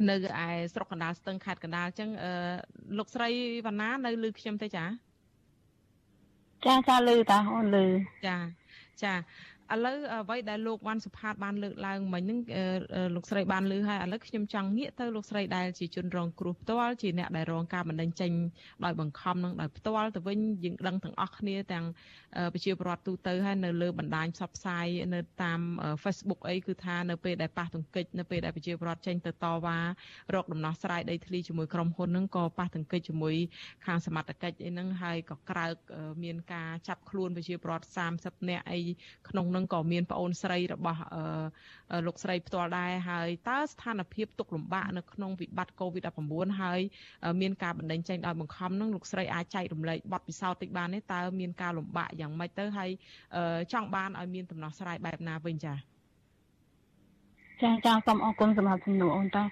[0.09, 2.11] នៅឯស្រុកកណ្ដាលស្ទឹងខេត្តកណ្ដាលអញ្ចឹង
[2.99, 3.29] លោកស្រី
[3.67, 4.85] វណ្ណានៅលឺខ្ញុំទេចា
[6.67, 7.87] ចាចាលឺតាអូនលឺ
[8.27, 8.37] ចា
[9.03, 9.13] ចា
[9.73, 12.39] ឥឡូវអ្វីដែលលោកវ៉ាន់សុផាតបានលើកឡើងមិញហ្នឹង
[13.15, 18.33] លោកស្រីបានលើហើយឥឡូវខ្ញុំចង់ងាកទៅលោកស្រីដែលជាជនរងគ្រោះផ្ទាល់ជាអ្នកដែលរងការបណ្តេញចេញ
[18.85, 21.85] ដោយបង្ខំនឹងដោយផ្ទាល់ទៅវិញយើងដឹងទាំងអស់គ្នាទាំង
[22.55, 25.61] ប្រជាពលរដ្ឋទូទៅហើយនៅលើបណ្ដាញផ្សព្វផ្សាយនៅតាម
[26.03, 29.79] Facebook អីគឺថានៅពេលដែលប៉ះទង្គិចនៅពេលដែលប្រជាពលរដ្ឋចេញទៅតវ៉ា
[30.35, 33.37] រកដំណោះស្រាយដីធ្លីជាមួយក្រុមហ៊ុនហ្នឹងក៏ប៉ះទង្គិចជាមួយ
[33.87, 35.75] ខាងសមត្ថកិច្ចអីហ្នឹងហើយក៏ក្រើក
[36.23, 37.89] មានការចាប់ខ្លួនប្រជាពលរដ្ឋ
[38.19, 38.81] 30នាក់អី
[39.29, 41.01] ក្នុងហ្នឹងក៏មានប្អូនស្រីរបស់
[42.07, 46.81] លោកស្រីផ្ទាល់ដែរហើយតើស្ថានភាពទុកលំបាកនៅក្នុងវិបត្តិ COVID-19 ហើយ
[47.41, 52.91] មានការបណ្តេញចេញដោយបង្ខំហ្នឹងលោកស្រីអាចចែករំលែកបទពិសោធន៍តិចបានទេតើមានការលំបាកយ៉ាងម៉េចទៅហើយ
[53.73, 55.94] ចង់បានឲ្យមានដំណោះស្រាយបែបណាវិញចា៎
[57.63, 59.45] ចាចាសូមអរគុណសម្រាប់ជំនួសអូនតា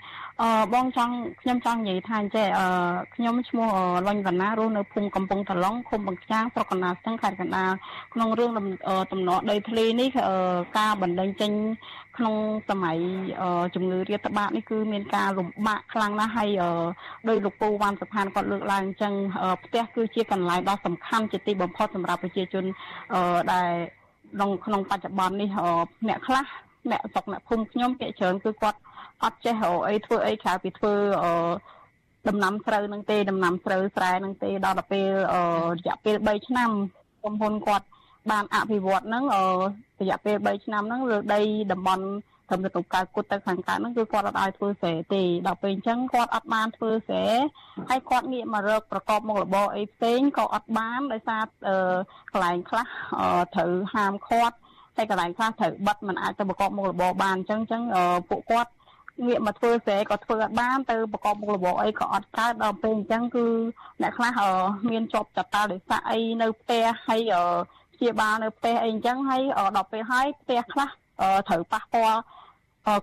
[0.42, 2.66] អឺបងចង់ខ្ញុំចង់និយាយថាអញ្ចេះអឺ
[3.14, 3.68] ខ្ញុំឈ្មោះ
[4.06, 7.70] លុញវណ្ណារស់នៅភូមិកំពង់ត្រឡុងឃុំបង្ចាងស្រុកកណ្ដាលស្ទឹងខេត្តកណ្ដាល
[8.14, 8.50] ក្នុងរឿង
[9.12, 10.08] តំណដីធ្លីនេះ
[10.78, 11.52] ការបណ្ដេញចេញ
[12.16, 12.34] ក្នុង
[12.68, 12.98] សម័យ
[13.74, 16.50] ជំងឺរាតត្បាតនេះគឺមានការលំបាកខ្លាំងណាស់ហើយ
[17.28, 19.14] ដោយលោកពូវ៉ាន់សុផានគាត់លើកឡើងអញ្ចឹង
[19.64, 22.64] ផ្ទះគឺជាកន្លែងដ៏សំខាន់ជាទីបំផុតសម្រាប់ប្រជាជន
[23.52, 23.70] ដែល
[24.34, 25.48] ក្នុងក្នុងបច្ចុប្បន្ននេះ
[26.08, 26.46] អ្នកខ្លះ
[26.90, 28.78] អ្នកស្រុកអ្នកភូមិខ្ញុំគេច្រើនគឺគាត់
[29.22, 31.24] អត់ចេះអីធ្វើអីក្រៅពីធ្វើអ
[32.28, 35.08] ដំណាំស្រូវនឹងទេដំណាំស្រូវស្រែនឹងទេដល់ទៅពេល
[35.78, 36.70] រយៈពេល3ឆ្នាំ
[37.20, 37.86] ក្រុមហ៊ុនគាត់
[38.30, 39.24] បានអភិវឌ្ឍហ្នឹង
[40.00, 41.40] រយៈពេល3ឆ្នាំហ្នឹងលើដី
[41.72, 42.04] តំបន់
[42.48, 47.26] ត្រឹមទៅកៅគុតទៅខាងកើតហ្នឹងគឺគាត់អត់ឲ្យធ្វើស្រែទេដល់ពេលអញ្ចឹងគាត់អត់បានធ្វើស្រែ
[47.88, 51.44] ហើយគាត់ងាកមករកប្រកបមុខរបរអីផ្សេងក៏អត់បានដោយសារ
[52.32, 52.86] កន្លែងខ្លះ
[53.54, 54.56] ត្រូវហាមឃាត់
[54.95, 57.81] ហើយកន្លែងខ្លះត្រូវបិទมันអាចទៅប្រកបមុខរបរបានអញ្ចឹងអញ្ចឹង
[58.29, 58.71] ពួកគាត់
[59.25, 63.45] ងាកមកធ្វើស្រែក៏ធ្វើអត់បានទៅប្រកបមុខរបរអីក៏អត់កើតដល់ពេលអញ្ចឹងគឺ
[64.01, 64.39] អ្នកខ្លះ
[64.89, 67.33] មានជាប់ចតាលដោយសារអីនៅផ្ទះហើយ
[67.95, 69.41] ព្យាបាលនៅផ្ទះអីអញ្ចឹងហើយ
[69.77, 70.89] ដល់ពេលហើយផ្ទះខ្លះ
[71.49, 72.19] ត្រូវប៉ះពាល់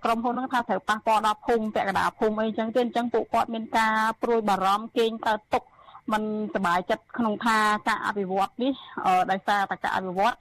[0.05, 5.63] ក្រុមហ៊ុនហ្នឹងថាត្រូវប៉ះពាល់ដល់ភូមិពាក់កណ្ដាលភូមិអីចឹងទេអញ្ចឹងពួកគាត់មានការព្រួយបារម្ភគេងកើតទុក
[6.13, 6.23] มัน
[6.55, 7.59] សบายចិត្តក្នុងថា
[7.89, 8.73] ការអភិវឌ្ឍនេះ
[9.31, 10.35] ដោយសារតែការអភិវឌ្ឍ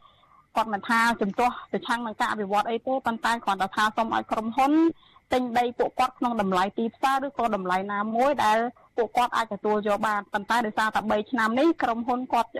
[0.56, 4.72] គាត់មិនថាជំទាស់ប្រឆាំងនឹងការអភិវឌ្ឍអីទេប៉ុន្តែគ្រាន់តែថាសូមឲ្យក្រុមហ៊ុន
[5.32, 8.58] ទិញដីពួកគាត់ក្នុងតម្លៃទីផ្សារឬក៏តម្លៃណាមួយដែល
[8.96, 12.50] ពួកគាត់អាចទទួលយកបានប៉ុន្តែដោយសារតែ3ឆ្នាំនេះក្រុមហ៊ុនគាត់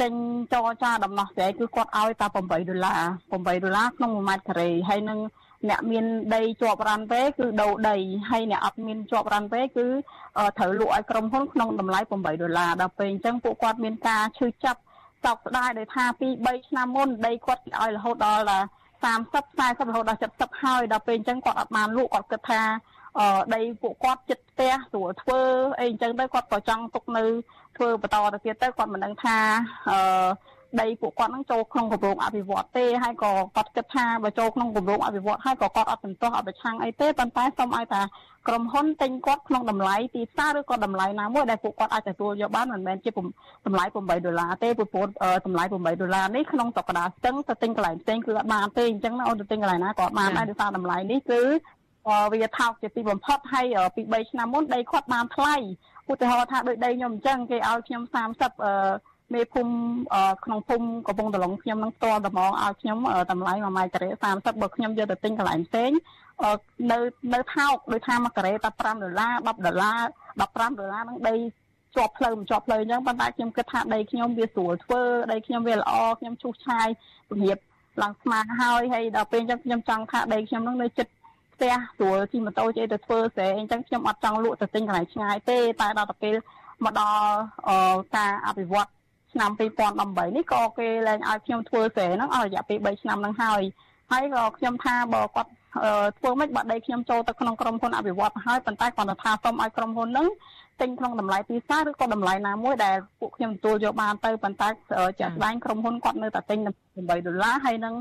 [0.00, 0.12] ទិញ
[0.52, 2.36] ចរចាដំណោះស្រាយគឺគាត់ឲ្យតែ8
[2.68, 3.00] ដុល្លារ
[3.30, 5.18] 8ដុល្លារក្នុង1ម៉ែត្រការ៉េហើយនឹង
[5.68, 6.04] អ្នកមាន
[6.34, 7.96] ដីជាប់រ៉ាន់វេគឺដូរដី
[8.30, 9.86] ហើយអ្នកអត់មានជាប់រ៉ាន់វេគឺ
[10.58, 14.80] ត្រូវលក់ឲ្យក្រុមហ៊ុនក្នុងតម្លៃ8ដុល្លារដល់ពេលអញ្ចឹងពួកគាត់មានការឈឺចាប់
[15.24, 18.64] សោកស្ដាយដោយថាពី3ឆ្នាំមុនដីគាត់គេឲ្យរហូតដល់
[19.04, 22.62] 30 40រហូតដល់70ហើយដល់ពេលអញ្ចឹងគាត់អត់បានលក់គាត់គិតថា
[23.18, 25.40] អឺដីពួកគាត់ចិត្តផ្ទះស្រួលធ្វើ
[25.78, 27.24] អីអញ្ចឹងទៅគាត់ក៏ចង់ទុកនៅ
[27.76, 29.38] ធ្វើបន្តទៅទៀតទៅគាត់មិនដឹងថា
[29.90, 29.98] អឺ
[30.80, 38.02] ដីពួកគាត់នឹងចូលក្នុងគម្រោងអភិវឌ្ឍទេហើយក៏គាត់គិតថាបើចូលក្នុងគម្រោងអភិវឌ្ឍហើយក៏គាត់អត់សន្ទោសអត់ប្រឆាំងអីទេប៉ុន្តែសូមឲ្យថា
[38.48, 43.10] ក្រុមហ៊ុនទិញគាត់ក្នុងតម្លៃទីផ្សារឬក៏តម្លៃណាមួយដែលពួកគាត់អាចទទួលយកបានមិនមែនជា
[43.66, 45.06] តម្លៃ8ដុល្លារទេព្រោះ
[45.46, 51.42] តម្លៃ8ដុល្លារនេះក្នុងសក្តាស្ទឹងទៅទិញកន្លែងផ្សេងគឺអត់បានទេអញ្ចឹងអូនទៅទិញកន្លែងណាក៏អត់បានដែរដោយសារតម្លៃនេះគឺ
[52.32, 55.56] វាថោកជាទីបំផុតហើយពី3ឆ្នាំមុនដីគាត់បានថ្លៃ
[56.10, 58.02] ឧទាហរណ៍ថាដូចដីខ្ញុំអញ្ចឹងគេឲ្យខ្ញុំ
[58.34, 58.72] 30អឺ
[59.34, 59.72] មេភូមិ
[60.44, 62.98] ក្នុងភូមិកំពង់តឡុងខ្ញុំនឹងផ្ទាល់តម្ងឲ្យខ្ញុំ
[63.30, 65.90] តម្លៃ1ម៉ែត្រការ៉េ30បើខ្ញុំយកទៅទិញកន្លែងផ្សេង
[66.90, 66.98] នៅ
[67.34, 70.00] នៅថោកដូចថា1ការ៉េតែ5ដុល្លារ10ដុល្លារ
[70.40, 71.34] 15ដុល្លារនឹងដី
[71.96, 75.00] ជាប់ផ្លូវមិនជាប់ផ្លូវអញ្ចឹងប៉ុន្តែខ្ញុំគិតថាដីខ្ញុំវាស្រួលធ្វើ
[75.32, 76.88] ដីខ្ញុំវាល្អខ្ញុំឈូសឆាយ
[77.28, 77.58] ពង្រៀប
[78.02, 81.12] ឡើងស្មាហើយហើយដល់ពេលអញ្ចឹងខ្ញុំចង់ថាដីខ្ញុំនឹងនៅចិត្ត
[81.54, 86.36] ផ្ទះស្រួលជិះម៉ូតូជិះទៅធ្វើស្រែអញ្ចឹងខ្ញុំអត់ចង់លក់ទៅទិញកន្លែងឆ្ងាយទេតែដល់ទៅពេល
[86.84, 87.34] មកដល់
[88.16, 88.90] ការអភិវឌ្ឍ
[89.32, 93.62] ឆ្នាំ2018នេះក៏គេលែងឲ្យខ្ញុំធ្វើស្រែហ្នឹងអស់រយៈពេល3ឆ្នាំហ្នឹងហើយ
[94.12, 95.50] ហើយក៏ខ្ញុំថាបើគាត់
[96.18, 100.28] ធ្វើម៉េចបើដីខ្ញុំចូលទៅក្នុងក្រុមហ៊ុនអភិវឌ្ឍហើយប៉ុន្តែគាត់ទៅថាសូមឲ្យក្រុមហ៊ុនហ្នឹង
[100.80, 104.68] ទិញក្នុងតម្លៃទីផ្សារឬក៏តម្លៃណាមួយដែលពួកខ្ញុំទទួលយកបានទៅប៉ុន្តែ
[105.20, 107.94] ជាក់ស្ដែងក្រុមហ៊ុនគាត់នៅតែទិញ8ដុល្លារហើយនឹង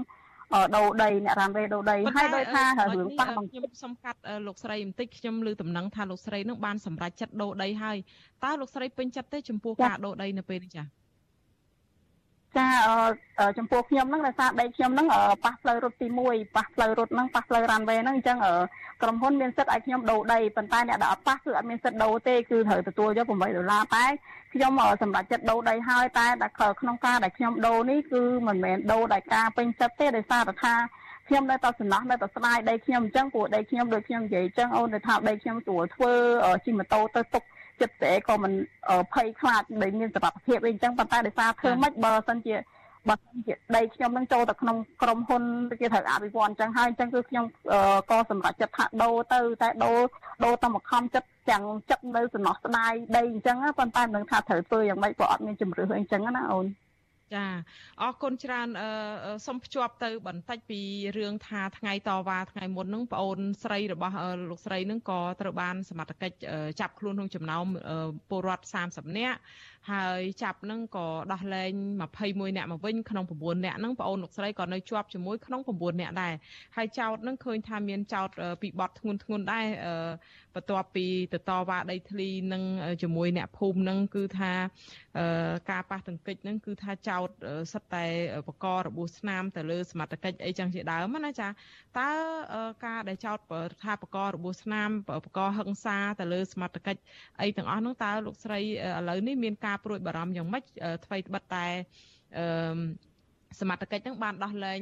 [0.75, 2.63] ដូរដីអ្នករ៉ាន់រេដូរដីហើយដោយថា
[2.95, 7.97] រឿងប៉ះខ្ញុំសុំកាត់លោកស្រីបន្តិចខ្ញុំឮដំណឹងថាលោកស្រីនឹងបានសម្រេចចិត្តដូរដីហើយ
[8.43, 10.99] តើលោកស្រីពេញចិត្តទេចំពោះការដូរដីនៅពេលនេះចា៎
[12.58, 12.68] ចា
[13.58, 15.08] ចំពោះខ្ញុំហ្នឹងដោយសារដីខ្ញុំហ្នឹង
[15.45, 18.38] ប៉ះផ្លូវរត់ទី1ប៉ះផ្លូវរត់ហ្នឹងប៉ះផ្លូវរ៉ាន់វេហ្នឹងអញ្ចឹង
[19.02, 24.06] ក្រុមហ៊ុនមានសិទ្ធិឲ្យខ្ញុំដូរដីប៉ុន្តែអ្នកដែលអត់ប៉ះគឺអត់មានសិទ្ធិដូរទេគឺត្រូវទទួលយក8ដុល្លារតែ
[24.54, 24.72] ខ្ញុំ
[25.02, 26.28] សម្រាប់ចិត្តដូរដីហើយតែ
[26.82, 30.76] ក្នុងការដែលខ្ញុំដូរនេះគឺមិនមែនដូរដោយការពេញចិត្តទេដោយសារតែថា
[31.28, 36.12] ខ្ញុំនៅតែសំណោះនៅតែស្ដាយដីខ្ញុំអញ្ចឹងព្រោះដីខ្ញុំដូចខ្ញុំនិយាយអញ្ចឹងអូនទៅថាដីខ្ញុំស្រួលធ្វើ
[36.66, 37.43] ជិះម៉ូតូទៅទុក
[37.82, 38.53] ចិត្តតែក៏មិន
[39.13, 42.55] ភ័យខ្លាចដែលមានសមត្ថភាពអីអញ្ចឹងប៉ុន្តែដោយសារធ្វើម៉េចបើសិនជា
[43.07, 45.43] បើសិនជាដីខ្ញុំនឹងចូលទៅក្នុងក្រុមហ៊ុន
[45.80, 47.45] គេត្រូវអភិវឌ្ឍអញ្ចឹងហើយអញ្ចឹងគឺខ្ញុំ
[48.11, 49.99] ក៏សម្រេចចិត្តថាដូរទៅតែដូរ
[50.43, 56.65] ដូរតាមខំចិត្តទាំងចិត្តនៅសំណោះស្ដាយដីអញ្ចឹងប៉ុន្តែមិនដឹងថាត្រូវធ្វើយ៉ាងម៉េចក៏អត់មានជំរឿអីអញ្ចឹងណាអូន
[57.36, 57.45] ចា
[58.01, 58.89] អរគុណច្រើនអឺ
[59.47, 60.82] សូមភ្ជាប់ទៅ បន្តិចពី
[61.17, 64.15] រឿងថាថ្ងៃតវ៉ាថ្ងៃមុនហ្នឹងប្អូនស្រីរបស់
[64.49, 66.36] លោកស្រីហ្នឹងក៏ត្រូវបានសមត្ថកិច្ច
[66.80, 67.65] ចាប់ខ្លួនក្នុងចំណោម
[68.30, 69.38] ពលរដ្ឋ30នាក់
[69.91, 71.71] ហើយចាប់នឹងក៏ដោះលែង
[72.15, 76.34] 21នាក់មកវិញក្នុង9នាក់ហ្នឹងបងអូនលោកស្រីក៏នៅជាប់ជាមួយក្នុង9នាក់ដែរ
[76.75, 78.30] ហើយចោតនឹងឃើញថាមានចោត
[78.61, 79.65] ពីបទធ្ងន់ធ្ងរដែរ
[80.55, 82.63] បន្ទាប់ពីទៅតវ៉ាដីធ្លីនឹង
[83.03, 84.51] ជាមួយអ្នកភូមិនឹងគឺថា
[85.71, 87.30] ការប៉ះទង្គិចនឹងគឺថាចោត
[87.73, 88.05] សិតតែ
[88.47, 92.11] បករបួសស្នាមទៅលើសមត្ថកិច្ចអីចឹងជាដើមណាចាតើ
[92.86, 93.38] ការដែលចោត
[93.84, 94.89] ថាបករបួសស្នាម
[95.25, 97.01] បកហឹង្សាទៅលើសមត្ថកិច្ច
[97.41, 98.63] អីទាំងអស់នោះតើលោកស្រីឥ
[99.09, 100.63] ឡូវនេះមានការព្រួយបារម្ភយ៉ាងម៉េច
[101.05, 101.65] អ្វីត្បិតតែ
[102.38, 102.45] អឺ
[103.59, 104.80] សមត្ថកិច្ចនឹងបានដោះលែង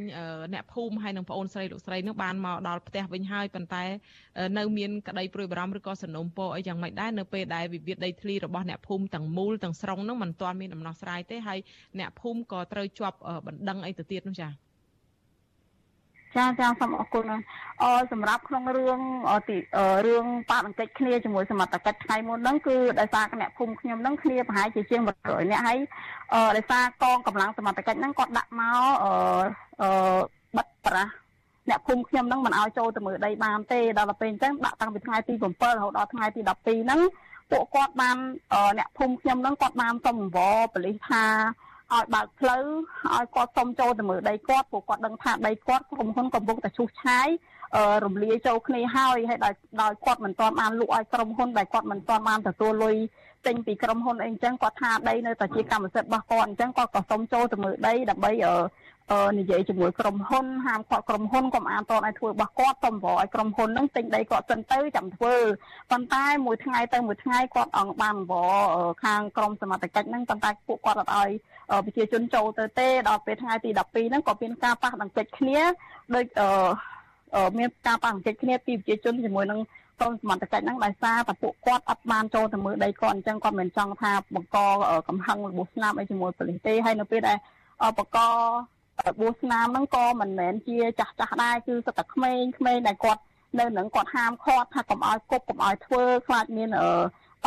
[0.54, 3.84] អ្នកភូមិហើយនឹងប្អូនស្រីលោកស្រីនឹងបានមកដល់ផ្ទះវិញហើយប៉ុន្តែ
[4.58, 11.60] នៅមានក្តីព្រួយបារម្ភឬក៏សំណុំពរអីយ៉ាងម៉េចដែរនៅពេលដែលវិវាទដីធ្លីរបស់អ្នកភូមិទាំងមូលទាំងស្រុងនឹងមិនទាន់មានដំណោះស្រាយទេហើយ
[12.00, 13.18] អ្នកភូមិក៏ត្រូវជាប់
[13.48, 14.67] បណ្ដឹងអីទៅទៀតនោះចា៎
[16.38, 17.26] ចាចាសូមអរគុណ
[17.84, 19.00] អឺសម្រាប់ក្នុងរឿង
[19.50, 19.58] ទី
[20.06, 25.80] រឿងបាក់បន្តិចគ្នាជាមួយសមត្ថកិច្ចថ្ងៃមុនហ្នឹងគឺដោយសារគណៈភូមិខ្ញុំហ្នឹងគ្នាប្រហែលជាជាង100នាក់ហើយ
[26.34, 29.12] អឺដោយសារកងកម្លាំងសមត្ថកិច្ចហ្នឹងគាត់ដាក់មកអឺ
[29.82, 29.90] អឺ
[30.58, 31.12] បិទប្រាស់
[31.70, 37.02] អ្នកភូមិខ្ញុំហ្នឹងមិនឲ្យចូលទៅមើលដីបានទេដល់ទៅពេលអញ្ចឹងដាក់តាំងពីថ្ងៃទី7រហូតដល់ថ្ងៃទី12ហ្នឹង
[37.52, 38.18] ពួកគាត់បាន
[38.78, 41.26] អ្នកភូមិខ្ញុំហ្នឹងគាត់បានសុំអង្វរប៉ូលីសថា
[41.96, 42.66] ឲ្យបើកផ្លូវ
[43.16, 47.28] ឲ្យគាត់សុំចូលទៅមើលដីគាត់ព្រោះគាត់ដឹងថាដីគាត់ក្រុមហ៊ុនកំពុងតែឈូសឆាយ
[48.06, 52.96] រំលាយចូលគ្នាហើយហើយដោយដោយគាត់មិនទាន់បានលក់ឲ្យក្រុមហ៊ុនដែលគាត់មិនទាន់បានទទួលលុយ
[53.46, 58.32] ចេញពីក្រុមហ៊ុនអីអញ្ចឹងគាត់ថាដីនៅតែជាកម្មសិទ្ធិរបស់គាត់អញ្ចឹងគាត់ក៏សុំចូលទៅមើលដីដើម្បី
[59.40, 65.36] និយាយជាមួយក្រុមហ៊ុនហាមគាត់ក្រុមហ៊ុនកុំអានតនឲ្យធ្វើរបស់គាត់សុំវល់ឲ្យក្រុមហ៊ុនហ្នឹងទិញដីគាត់សិនទៅចាំធ្វើ
[65.92, 68.68] ប៉ុន្តែមួយថ្ងៃទៅមួយថ្ងៃគាត់អង្គបានវល់
[69.04, 71.30] ខាងក្រុមសមត្ថកិច្ចហ្នឹងប៉ុន្តែពួកគាត់អត់ឲ្យ
[71.86, 75.60] ប្រជាជនចូលទៅទេដល់ពេលថ្ងៃទី12ហ្នឹងក៏មានការប៉ះដង្កេចគ្នា
[76.16, 76.26] ដូច
[77.58, 79.60] មានការប៉ះដង្កេចគ្នាពីប្រជាជនជាមួយនឹង
[80.00, 84.58] ក្រុមសមត្ថកិច្ចហ្នឹងដោយសារតែពួកគាត់អត់បានចូលទៅមើលដីគាត់អញ្ចឹងគាត់មិនចង់ថាបង្ក
[85.08, 87.38] កំហឹងរបួសស្នាមអីជាមួយប៉ូលីសទេហើយនៅពេលដែល
[87.98, 93.22] បង្ករបួសស្នាមហ្នឹងក៏មិនមែនជាចាស់ចាស់ដែរគឺសុទ្ធតែក្មេងក្មេងដែលគាត់
[93.60, 96.70] នៅនឹងគាត់ហាមឃាត់ថាកុំឲ្យគប់កុំឲ្យធ្វើខ្លាចមាន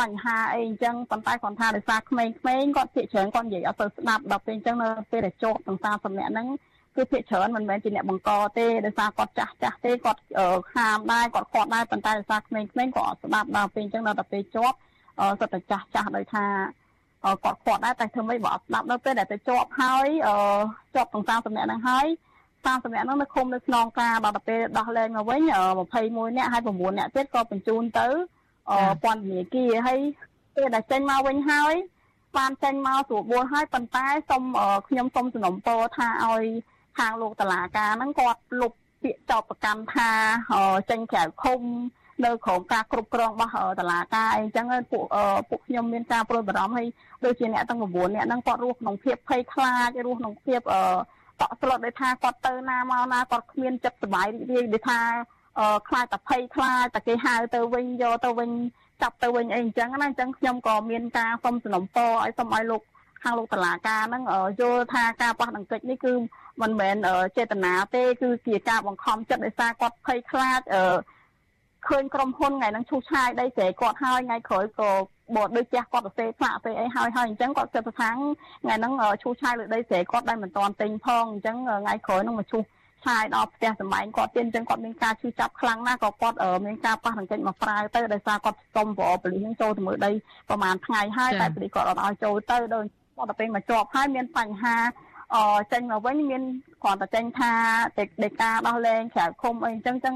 [0.01, 6.47] បញ្ហាអីអញ្ចឹងប៉ុន្តែគាត់ថាដោយសារក្មេងៗគាត់ភាកច្រើនគាត់និយាយអត់ទៅស្ដាប់ដល់ពេលអញ្ចឹងនៅពេលដែលជាប់ទាំង30នាក់ហ្នឹង
[6.95, 10.21] គឺភាកច្រើនមិនមែនជាអ្នកបង្កទេដោយសារគាត់ចាស់ចាស់ទេគាត់
[10.73, 14.77] ខាមដែរគាត់គាត់ដែរប៉ុន្តែដោយសារក្មេងៗគាត់អត់ស្ដាប់ដល់ពេលអញ្ចឹងដល់តែពេលជាប់
[15.39, 16.45] សុទ្ធតែចាស់ចាស់ដោយថា
[17.43, 20.07] គាត់គាត់ដែរតែធ្វើម៉េចបើអត់ស្ដាប់នៅពេលដែលទៅជាប់ហើយ
[20.95, 22.07] ជាប់ទាំង30នាក់ហ្នឹងហើយ
[22.65, 25.41] 30នាក់ហ្នឹងនៅឃុំនៅក្នុងការដល់ទៅពេលដោះលែងមកវិញ
[25.89, 28.07] 21នាក់ហើយ9នាក់ទៀតក៏បញ្ជូនទៅ
[29.03, 29.99] ពន្ធនាគារហើយ
[30.55, 31.73] ពេលដែលចេញមកវិញហើយ
[32.37, 34.43] បានចេញមកស្រួលបួលហើយប៉ុន្តែសូម
[34.87, 36.43] ខ្ញុំសូមសំណូមពរថាឲ្យ
[36.97, 40.09] ខាងលោកតឡាការហ្នឹងគាត់លុបពាក្យចោទប្រកាន់ថា
[40.89, 41.61] ចេញក្រៅឃុំ
[42.25, 45.05] នៅក្រោមការគ្រប់គ្រងរបស់តឡាការអីចឹងពួក
[45.49, 46.87] ពួកខ្ញុំមានការប្រួយបារម្ភហើយ
[47.25, 47.83] ដូចជាអ្នកទាំង9
[48.15, 50.81] អ្នកហ្នឹងគាត់រស់ក្នុងភាពភ័យខ្លាចរស់ក្នុងភាពអឺ
[51.41, 54.99] តក់ស្លុតដោយថាគាត់ទៅណាមកណាគាត់គ្មានចិត្តសុបាយរីករាយដូចថា
[55.87, 58.49] ខ្លាចតែភ័យខ្លាចតែគេហៅទៅវិញយកទៅវិញ
[59.01, 62.81] ចាប់ទៅវិញអីអញ្ចឹងណាអញ្ចឹងខ្ញុំក៏មានការសុំសំណពរឲ្យសុំឲ្យលោក
[63.23, 64.23] ខាងលោកតឡាការហ្នឹង
[64.59, 66.13] យល់ថាការប៉ះដង្កេចនេះគឺ
[66.61, 66.95] មិនមែន
[67.37, 70.83] ចេតនាទេគឺជាការបង្ខំចិត្តដោយសារគាត់ភ័យខ្លាចអឺ
[71.87, 74.91] ឃើញក្រុមហ៊ុនថ្ងៃហ្នឹងឈូសឆាយដីស្រែគាត់ហើយថ្ងៃក្រោយក៏
[75.35, 78.93] បើដូចផ្ទះគាត់ទៅសេផ្លាកទៅអីហើយហើយអញ្ចឹងគាត់គិតថាថ្ងៃហ្នឹង
[79.23, 82.63] ឈូសឆាយលើដីស្រែគាត់ដែលមិនតាន់ទិញផងអញ្ចឹងថ្ងៃក្រោយហ្នឹងមកឈូស
[83.05, 90.11] ឆាយដល់ផ្ទះសម្បែងគាត់ទៀតអញ្ចឹងគាត់មានការឈឺចាប់ខ្លាំងណាស់ក៏គាត់មានការប៉ះរំកិចមកប្រាវទៅដោយសារគាត់សុំបរប៉ូលីសនឹងចូលទៅមើលដី
[90.49, 92.85] ប្រហែលថ្ងៃហើយតែប៉ូលីសគាត់អត់ឲ្យចូលទៅដូច
[93.17, 94.75] គាត់ទៅពេលមកជាប់ហើយមានបញ្ហា
[95.35, 95.37] អ
[95.71, 96.43] ចេញមកវិញមាន
[96.83, 97.51] គ្រាន់តែចេញថា
[98.23, 100.15] ដេកាដោះលែងក្រៅឃុំអីអញ្ចឹងចឹង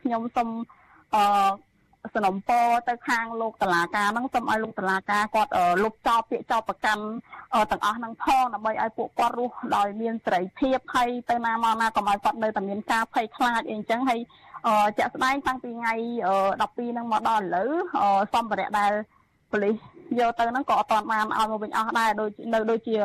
[0.00, 0.48] ខ្ញុំសូម
[1.14, 1.16] អ
[2.12, 5.50] សំណុំពរទៅខាងលោកតឡាការហ្នឹងសូមឲ្យលោកតឡាការគាត់
[5.84, 7.04] លុបចោលពាក្យចោលប្រកាន់
[7.70, 14.20] ទាំងអស់ហ្នឹងផងដើម្បីឲ្យពួកគាត់រស់ដោយមានសេរីភាពហើយទៅណាមកណាកុំឲ្យគាត់នៅតែមានការភ័យខ្លាចអីអញ្ចឹងហើយ
[14.98, 15.94] ជាក់ស្ដែងតាំងពីថ្ងៃ
[16.60, 17.70] 12ហ្នឹងមកដល់ឥឡូវ
[18.34, 18.92] សម្ភារៈដែល
[19.52, 19.74] ប៉ូលីស
[20.18, 22.96] យកទៅហ្នឹងក៏អត់ទាន់បានឲ្យមកវិញអស់ដែរដូចនៅដូចជា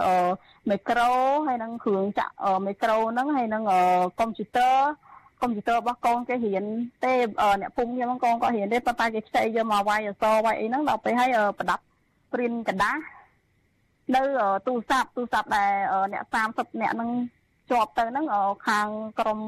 [0.70, 1.12] មីក្រូ
[1.48, 2.34] ហើយនឹងគ្រឿងចាក់
[2.68, 3.64] មីក្រូហ្នឹងហើយនឹង
[4.20, 4.76] កុំព្យូទ័រ
[5.42, 6.66] កុំព្យូទ័ររបស់កូនគេរៀន
[7.04, 7.14] ទេ
[7.62, 11.30] អ្នកភូមិខ្ញុំកូនក៏រៀនទេប៉ុន្តែគេខ្ចីយកមកវាយអសវាយអីហ្នឹងដល់ពេលហើយ
[11.60, 11.84] ប្រដាប់
[12.32, 13.02] ព្រីនកដាស់
[14.16, 14.22] នៅ
[14.68, 15.72] ទូរស័ព្ទទូរស័ព្ទដែល
[16.14, 16.24] អ្នក
[16.54, 17.10] 30អ្នកហ្នឹង
[17.72, 18.26] ជាប់ទៅហ្នឹង
[18.68, 18.88] ខាង
[19.20, 19.40] ក្រម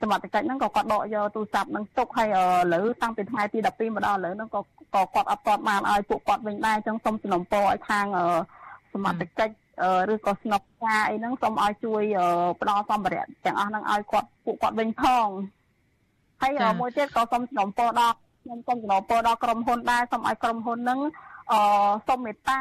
[0.00, 2.42] សមត្ថកិច្ចហ្នឹងក៏គាត់ដកយកទូរស័ព្ទហ្នឹងទុកហើយឥ
[2.72, 4.60] ឡូវតាំងពីថ្ងៃទី12មកដល់ឥឡូវហ្នឹងក៏
[4.94, 8.06] ក៏គាត់អត់ទាន់បានឲ្យពួកគាត់វិញដែរអញ្ចឹងសូមសំណូមពរឲ្យខាង
[8.92, 9.54] សមត្ថកិច្ច
[10.12, 12.02] ឬក៏ស្នុកការអីហ្នឹងសូមឲ្យជួយ
[12.60, 15.28] ផ្ដល់សម្ភារៈទាំងអស់ហ្នឹងឲ្យគាត់ពួកគាត់វិញផង
[16.42, 21.00] ហើយមួយទៀតក៏សូមសំណូមពរដល់ខ្ញុំសូមសំណូមពរដល់ក្រុមហ៊ុនដែរសូមឲ្យក្រុមហ៊ុនហ្នឹង
[21.52, 21.54] អ
[22.08, 22.60] សូមមេត្តា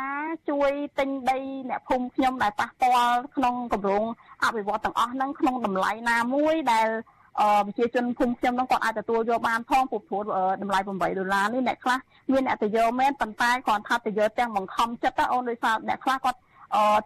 [0.50, 1.38] ជួយទិញដី
[1.70, 4.04] អ្នកភូមិខ្ញុំដែលប៉ះពាល់ក្នុងគម្រោង
[4.44, 6.88] អភិវឌ្ឍទាំងអស់ហ្នឹងក្នុងតម្លៃណាមួយដែល
[7.68, 10.22] ប្រជាជនភូមិខ្ញុំហ្នឹងគាត់អាចទទួលយកបានផងព្រោះព្រោះ
[10.62, 10.94] តម្លៃ8ដុ
[11.26, 11.98] ល្លារនេះអ្នកខ្លះ
[12.32, 16.40] មានអ្នកទៅយកមែនប៉ុន្តែគាត់ថាទៅយកទាំងបង្ខំចិត្តអូនដោយសារអ្នកខ្លះគាត់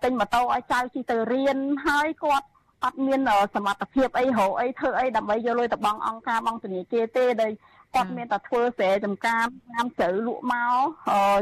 [0.03, 1.57] ទិញម៉ូតូឲ្យចៅជិះទៅរៀន
[1.87, 2.47] ហើយគាត់
[2.83, 3.19] អត់មាន
[3.55, 7.51] សមត្ថភាពអីរកអីធ្វើអីដើម្បីយកលុយទៅបង់អង្គការបង់ធនាគារទេដែល
[7.95, 9.43] គាត់មានតែធ្វើស្រែចំការ
[9.73, 10.73] តាមជ្រៅលក់មក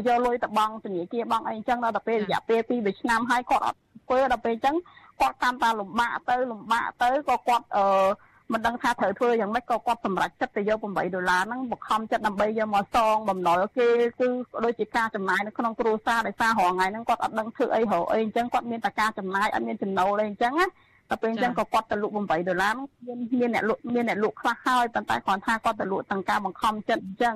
[0.08, 4.76] យកលុយទៅបង់ធនាគារបង់អីអញ្ចឹងដល់ទៅពេលរយៈពេល2 3ឆ្នាំហើយគាត់អត់ធ្វើដល់ពេលអញ្ចឹង
[5.20, 7.86] គាត់តាមតាលំបាកទៅលំបាកទៅក៏គាត់អឺ
[8.54, 13.88] មិនដឹងថាត្រូវធ្វើយ៉ាងម៉េចក៏គាត់សម្រេចចិត្តទៅយក8ដុល្លារហ្នឹងបង្ខំចិត្តដើម្បីយកមកសងបំណុលគេ
[14.20, 14.28] គឺ
[14.66, 20.66] ដូចជាការចំណាយនៅក្នុងគ្រួសារដោយសាររងថ្ងៃហ្នឹងគាត់អត់ដឹងធ្វើអីរកអីអញ្ចឹងគាត់មានតែការចំណាយអត់មានចំណូលអីអញ្ចឹងណា
[21.10, 22.20] តែពេលអញ្ចឹងក៏គាត់ទៅលក់8
[22.50, 22.76] ដុល្លារ
[23.08, 27.36] មានមានអ្នកលក់មានអ្នកលក់ខ្លះហើយប៉ុន្តែគ្រាន់ថាគាត់ទៅលក់ទាំងការបង្ខំចិត្តអញ្ចឹង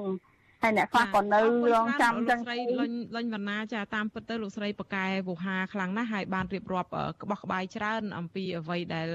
[0.64, 1.42] ហើយអ្នកខ្លះក៏នៅ
[1.74, 6.90] រងចាំចឹងស្រីលុញលុញវណ្ណាចាតាមពិតទៅលោកស្រីប៉កែវោហាខ្លាំងណាស់ហើយបានរៀបរាប់
[7.22, 9.08] ក្បោះក្បាយច្រើន អំពីអ្វីដែល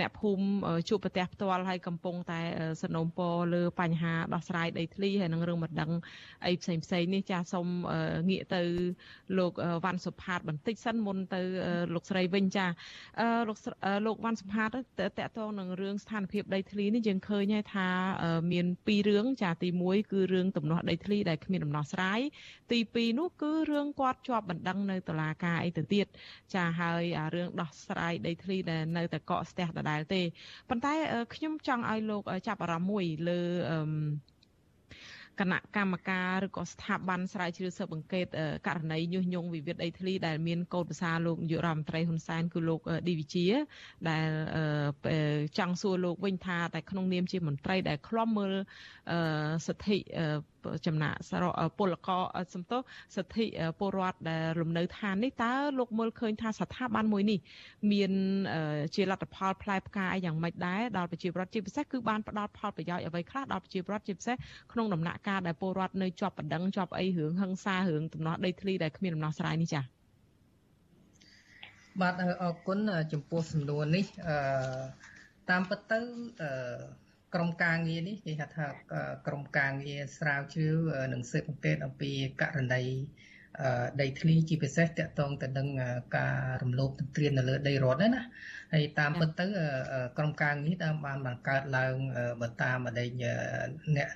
[0.00, 0.44] អ្នកភូមិ
[0.88, 2.40] ជួបប្រទះផ្ទាល់ហើយកំពុងតែ
[2.82, 5.90] សនំពរលើបញ្ហាដោះស្រាយដីធ្លីហើយនឹងរឿងមិនដឹង
[6.46, 7.68] អីផ្សេងផ្សេងនេះចាសូម
[8.30, 8.62] ងាកទៅ
[9.38, 9.52] លោក
[9.84, 11.40] វ៉ាន់សុផាតបន្តិចសិនមុនទៅ
[11.94, 12.66] លោកស្រីវិញចា
[13.48, 13.58] លោក
[14.06, 17.88] លោកវ៉ាន់សុផាតតកតងនឹងរឿងស្ថានភាពដីធ្លីនេះយើងឃើញហើយថា
[18.52, 22.20] មានពីររឿងចាទី1គឺរឿងទំនាស់ដីធ្លីដែលគ្មានដំណោះស្រាយ
[22.70, 26.06] ទី2នោះគឺរឿងគាត់ជាប់បណ្ដឹងនៅតុលាការអីទៅទៀត
[26.54, 27.02] ចាហើយ
[27.34, 30.22] រឿងដោះស្រាយដីធ្លីដែលនៅតែកកស្ទះដដែលទេ
[30.68, 30.94] ប៉ុន្តែ
[31.34, 33.40] ខ្ញុំចង់ឲ្យលោកចាប់អារម្មណ៍មួយលើ
[33.70, 33.78] អឺ
[35.40, 38.26] គណៈកម្មការឬក៏ស្ថាប័នស្រាវជ្រាវស៊ើបអង្កេត
[38.66, 43.46] ករណីញុះញង់វិវាទដីធ្លីដែលមានកោតប្រសាលោកនាយករដ្ឋមន្ត្រីហ៊ុនសែនគឺលោកឌីវិជា
[44.08, 44.28] ដែល
[45.58, 48.52] ចង់សួរលោកវិញថាតែក្នុងនាមជាមន្ត្រីដែលឃ្លាំមើល
[49.66, 49.96] សិទ្ធិ
[50.86, 52.22] ចំណាក់សារៈពលករ
[52.54, 52.80] សំទោស
[53.16, 53.46] សិទ្ធិ
[53.78, 57.38] ពលរដ្ឋដែលលំនៅឋាននេះតើលោកមើលឃើញថាស្ថាប័នមួយនេះ
[57.92, 58.12] មាន
[58.94, 64.36] ជាលទ្ធផលផ្លែផ្កាអីយ៉ាងម៉េចដែរដល់ប្រជាពលរដ្ឋជាពិសេសគឺបានផ្ដល់ផលប្រយោជន៍អ្វីខ្លះដល់ប្រជាពលរដ្ឋជាពិសេស
[64.72, 69.84] ក្នុងដំណាក់កាលដែលពលរដ្ឋនៅជាប់បណ្ដឹងជាប់អីរឿងហឹង្សារឿងទំនាស់ដីធ្លីដែលគ្មានដំណោះស្រាយនេះចា៎
[72.00, 72.78] បាទអរគុណ
[73.12, 74.36] ចំពោះសំណួរនេះអឺ
[75.50, 75.98] តាមពិតទៅ
[76.42, 76.50] អឺ
[77.34, 78.66] ក្រុមការងារនេះគេហៅថា
[79.26, 80.76] ក្រុមការងារស្រាវជ្រាវ
[81.12, 82.10] និងស៊ើបអង្កេតអំពី
[82.40, 82.82] ករណី
[84.00, 85.68] ដីធ្លីជាពិសេសតកតងទៅនឹង
[86.16, 88.22] ការរំលោភទន្ទ្រាននៅលើដីរដ្ឋហ្នឹងណា
[88.74, 89.46] ហើយតាមពិតទៅ
[90.18, 91.94] ក្រុមការងារតាមបានបង្កើតឡើង
[92.40, 93.10] បើតាមអតីត
[93.96, 94.10] អ្នក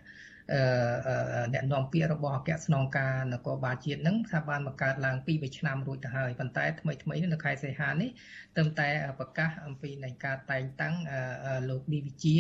[1.53, 8.11] អ្នកនាំពាក្យរបស់អគ្គស្នងការនគរបាលជាតិនឹងថាបានបង្កើតឡើង2 3ឆ្នាំរួចទៅហើយប៉ុន្តែថ្មីថ្មីនេះនៅខែសីហានេះ
[8.57, 8.89] ទើបតែ
[9.19, 10.95] ប្រកាសអំពីនៃការតែងតាំង
[11.69, 12.37] លោកឌីវិជា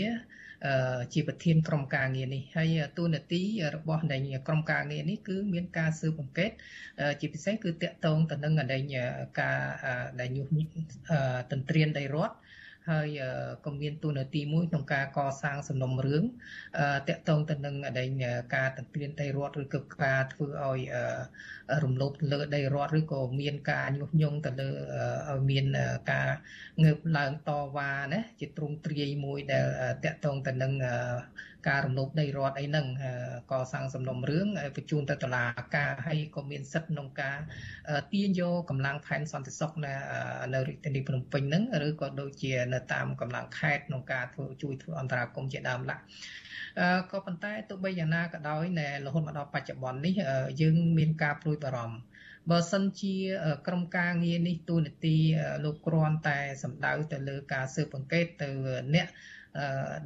[1.12, 3.42] ជាប្រធានក្រុមការងារនេះហើយទូនាទី
[3.76, 6.50] របស់នៃក្រុមការងារនេះគឺមានការស៊ើបអង្កេត
[7.20, 9.58] ជាពិសេសគឺតកតងទៅនឹងការ
[10.20, 10.46] ដែលញុះ
[11.50, 12.34] ទន្ទ្រានដីរដ្ឋ
[12.90, 13.08] ហើយ
[13.66, 16.22] ក៏មានទូនាទីមួយក្នុងការកសាងសំណុំរឿង
[17.08, 18.10] តកតងទៅនឹងដែង
[18.54, 20.80] ការតន្ត្រៀនដីរដ្ឋឬក៏ការធ្វើឲ្យ
[21.84, 24.68] រំលោភលើដីរដ្ឋឬក៏មានការញុះញង់ទៅលើ
[25.30, 25.64] ឲ្យមាន
[26.12, 26.28] ការ
[26.84, 29.66] ងើបឡើងតវ៉ាណាជាទ្រង់ទ្រាយមួយដែល
[30.04, 30.72] តកតងទៅនឹង
[31.68, 32.86] ការរំលោភដីរដ្ឋអីហ្នឹង
[33.52, 34.46] កសាងសំណុំរឿង
[34.76, 35.44] បញ្ជូនទៅតុលា
[35.76, 37.38] ការហើយក៏មានសិទ្ធិក្នុងការ
[38.12, 39.92] ទាញយកកម្លាំងផែនសន្តិសុខនៅ
[40.54, 45.96] នៅរាជធានីភ្នំពេញហ្នឹងឬក៏ដូចជានៅតាមកម្លាំងខេត្តក្នុងការធ្វើជួយធ្វើអន្តរាគមន៍ជាដើមឡា
[46.80, 50.14] អឺក៏ប៉ុន្តែទោះបីយ៉ាងណាក៏ដោយណែរហូតមកដល់បច្ចុប្បន្ននេះ
[50.60, 51.96] យើងមានការព្រួយបារម្ភ
[52.50, 53.14] បើសិនជា
[53.66, 55.16] ក្រុមការងារនេះទូនាទី
[55.64, 58.48] លោកគ្រាន់តែសម្ដៅទៅលើការស៊ើបអង្កេតទៅ
[58.94, 59.06] អ្នក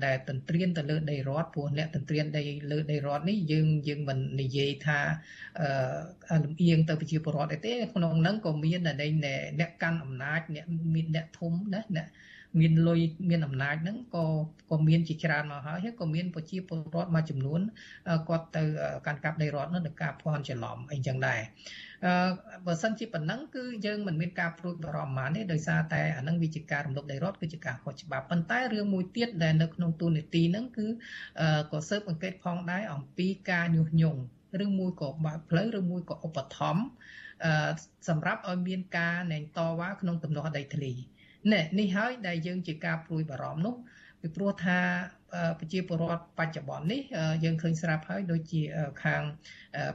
[0.05, 4.99] ដែលទន្ទ្រានទៅលើដីរដ្ឋព្រោះអ្នកទន្ទ្រានដីលើដីរដ្ឋនេះយើងយើងមិននិយាយថា
[5.61, 12.09] អឺលំអៀងទៅប្រជាពលរដ្ឋទេក្នុងហ្នឹងក៏មានអ្នកកាន់អំណាចអ្នកមានអ្នកធំណាអ្នក
[12.61, 14.25] មានលុយមានអំណាចហ្នឹងក៏
[14.71, 17.61] ក៏មានជាច្រើនមកហើយហើយក៏មានប្រជាពលរដ្ឋមួយចំនួន
[18.29, 18.63] គាត់ទៅ
[19.07, 21.88] កាន់កាប់ដីរដ្ឋនោះនឹងការភ័ន្តច្រឡំអីចឹងដែរអឺ
[22.67, 30.87] បើសិនជាប៉ុណ្ណឹងគឺយើងមិនមានការព្រួយបារម្ភបានទេដោយសារតែអានឹងវិជាការរំលោភដីរដ្ឋគឺជាការខុសច្បាប់ប៉ុន្តែរឿងមួយទៀតដែលនៅក្នុងទូនីតិហ្នឹងគឺ
[31.73, 34.21] ក៏ស៊ើបអង្កេតផងដែរអំពីការញុះញង់
[34.65, 36.85] ឬមួយក៏បើកផ្លូវឬមួយក៏ឧបត្ថម្ភ
[38.09, 40.93] សម្រាប់ឲ្យមានការណែងតវ៉ាក្នុងទំនាស់ដីធ្លី
[41.53, 43.75] ណែនេះហើយដែលយើងជាការព្រួយបារម្ភនោះ
[44.21, 44.79] ពីព្រោះថា
[45.59, 47.01] ប្រជាពលរដ្ឋបច្ចុប្បន្ននេះ
[47.45, 48.63] យើងឃើញស្រាប់ហើយដូចជា
[49.05, 49.23] ខាង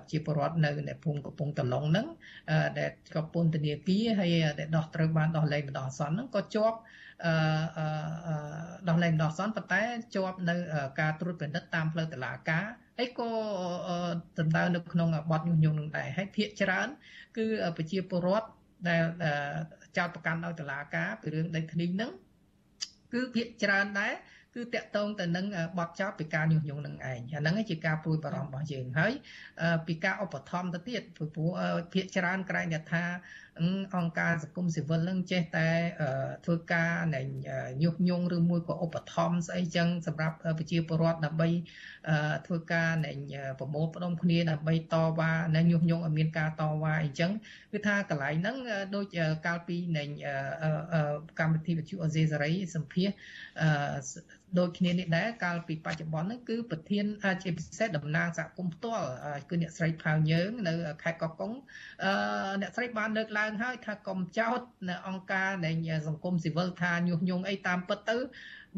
[0.01, 2.07] ប្រជាពលរដ្ឋនៅในភូមិកំពង់តឡុងហ្នឹង
[2.79, 6.77] ដែលក៏ពន្ធនាគារហើយដែលដោះត្រូវបានដោះលែងម្ដងអសន្នហ្នឹងក៏ជាប់
[7.25, 7.33] អឺ
[8.89, 9.81] ដោះលែងម្ដងអសន្នប៉ុន្តែ
[10.15, 10.55] ជាប់នៅ
[10.99, 12.65] ការត្រួតពិនិត្យតាមផ្លូវតុលាការ
[12.97, 13.29] ហើយក៏
[14.39, 16.87] ដណ្ដើមនៅក្នុងបទញុះញង់នឹងដែរហើយភាកច្រើន
[17.37, 17.45] គឺ
[17.77, 18.47] ប្រជាពលរដ្ឋ
[18.89, 19.03] ដែល
[19.97, 22.11] ចោតប្រកាន់ដោយតុលាការពីរឿងដីធ្លីហ្នឹង
[23.13, 24.13] គឺភាកច្រើនដែរ
[24.55, 25.45] គឺតកតងទៅនឹង
[25.79, 29.13] បទចោតពីការញុះញង់នឹងឯងអាហ្នឹងជាការព្រួយបារម្ភរបស់យើងហើយ
[29.87, 31.49] ពីការឧបត្ថម្ភទៅទៀតព្រោះ
[31.93, 33.03] ភាកច្រើនក្រែងថា
[33.95, 35.69] អង្គការសង្គមស៊ីវិលនឹងចេះតែ
[36.45, 37.21] ធ្វើការនៃ
[37.83, 41.49] ញុះញង់ឬមួយក៏ឧបត្ថម្ភស្អីចឹងសម្រាប់ប្រជាពលរដ្ឋដើម្បី
[42.45, 43.11] ធ្វើការនៃ
[43.59, 47.31] ប្រមូលផ្ដុំគ្នាដើម្បីតវ៉ានៅញុះញង់ឲ្យមានការតវ៉ាអីចឹង
[47.71, 48.55] គឺថាកន្លែងហ្នឹង
[48.95, 49.05] ដូច
[49.45, 50.03] កាលពីនៃ
[51.39, 53.09] កម្មវិធីវិទ្យុអេសេរីសម្ភាស
[54.59, 57.05] ដូចគ្នានេះដែរកាលពីបច្ចុប្បន្នហ្នឹងគឺប្រធាន
[57.43, 59.05] ជាពិសេសតំណាងសហគមន៍ផ្ទាល់
[59.49, 60.73] គឺអ្នកស្រីផៅយើងនៅ
[61.03, 61.51] ខេត្តកោះកុង
[62.61, 65.71] អ្នកស្រីបានលើកឡើងហើយថាកុំចោទនៅអង្គការនៃ
[66.07, 68.17] សង្គមស៊ីវិលថាញុះញង់អីតាមពិតទៅ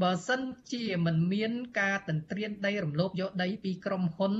[0.04, 4.34] បើសិនជាមិនមានការទន្ទ្រានដីរំលោភយកដីពីក្រុមហ៊ុន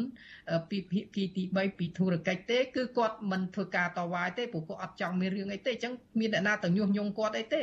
[0.70, 7.62] ពីភាគីទី3ពីធុរកិច្ចទេគឺគាត់មិនធ្វើការតវ៉ាទេព្រោះគាត់អត់ចង់មានរឿងអីទេអញ្ចឹងមានអ្នកណាទៅញុះញង់គាត់អីទេ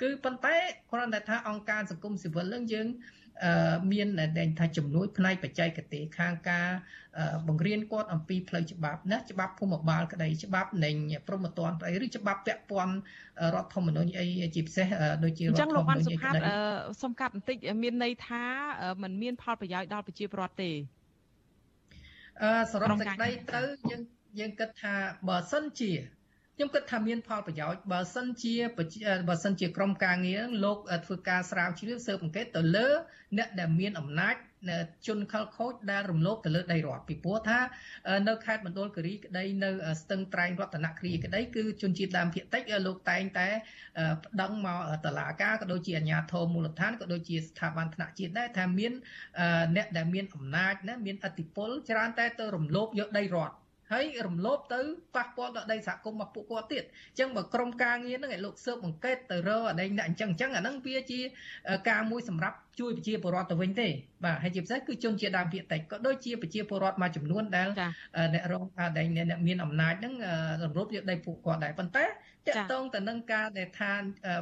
[0.00, 0.56] គឺប៉ុន្តែ
[0.90, 2.86] គ្រាន់តែថាអង្គការសង្គមស៊ីវិលនឹងយើង
[3.92, 6.68] មានដែលថាជំនួយផ្នែកបច្ចេកទេសខាងការ
[7.48, 10.90] បង្រៀនគាត់អំពីផ្លូវច្បាប់ណាច្បាប់ភូមិបាលក្តីច្បាប់នៃ
[11.26, 12.94] ព្រហ្មទណ្ឌស្អីឬច្បាប់ពាក់ព័ន្ធ
[13.54, 14.86] រដ្ឋធម្មនុញ្ញអីជាពិសេស
[15.24, 16.32] ដូចជារដ្ឋធម្មនុញ្ញអញ្ចឹងលោកបានសុផាត
[17.02, 18.44] សុំកាត់បន្តិចមានន័យថា
[19.02, 20.70] มันមានផលប្រយោជន៍ដល់ប្រជាពលរដ្ឋទេ
[22.42, 24.02] អឺសរុបសេចក្តីទៅយើង
[24.38, 24.94] យើងគិតថា
[25.28, 25.92] បើសិនជា
[26.60, 28.54] ខ្ញុំគិតថាមានផលប្រយោជន៍បើសិនជា
[29.28, 32.88] បើសិនជាក្រុមការងារលោកធ្វើការស្រាវជ្រាវស៊ើបអង្កេតទៅលើ
[33.38, 34.34] អ្នកដែលមានអំណាច
[35.06, 37.58] ជនខលខូចដែលរំលោភទៅលើដីរដ្ឋពីព្រោះថា
[38.28, 39.70] នៅខេត្តមណ្ឌលគិរីក្តីនៅ
[40.02, 43.48] ស្ទឹងត្រែងរតនគិរីក្តីគឺជនជាតិដើមភាគតិចលោកតែងតែ
[44.24, 48.92] ប្តឹងមកតឡាការក៏ដូចជាអាជ្ញាធរមូលដ្ឋានក៏ដូចជាស្ថាប័នថ្នាក់ជាតិដែរថាមាន
[49.76, 53.54] អ្នកដែលមានអំណាចណាមានអធិបុលច្រើនតែទៅរំលោភយកដីរដ្ឋ
[53.92, 54.80] ហើយរំលោភទៅ
[55.16, 61.20] ប៉ះពាល់ដល់ដីសហគមន៍របស់ពួកគាត់ទៀតអញ្ចឹងបើក្រុមការងារហ្នឹងឲ្យលោកស៊ើបអង្កេតទៅរកអីអ្នកអញ្ចឹងអញ្ចឹងអាហ្នឹងវាជា
[61.90, 63.88] ការមួយសម្រាប់ជួយប្រជាពលរដ្ឋទៅវិញទេ
[64.24, 67.68] បាទហើយជាពិសេសគឺជនជាដើមភាគតិចក៏ដូចជាប្រជាពលរដ្ឋមួយចំនួនដែល
[68.34, 68.64] អ្នករង
[68.96, 70.14] ដែលអ្នកមានអំណាចហ្នឹង
[70.64, 72.08] រំលោភយកដីពួកគាត់ដែរប៉ុន្តែត
[72.56, 73.92] កតងទៅនឹងការដែលថា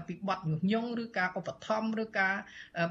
[0.06, 2.34] ពីបទញុះញង់ឬការឧបត្ថម្ភឬការ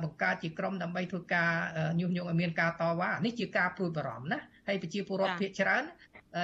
[0.04, 1.52] បង្កើតជាក្រុមដើម្បីធ្វើការ
[2.00, 5.84] ញុះញង់ឲ្យមានការតវ៉ានេះជាការព្រួយបារម្ភណាហើយប្រជាពលរដ្ឋភាគច្រើន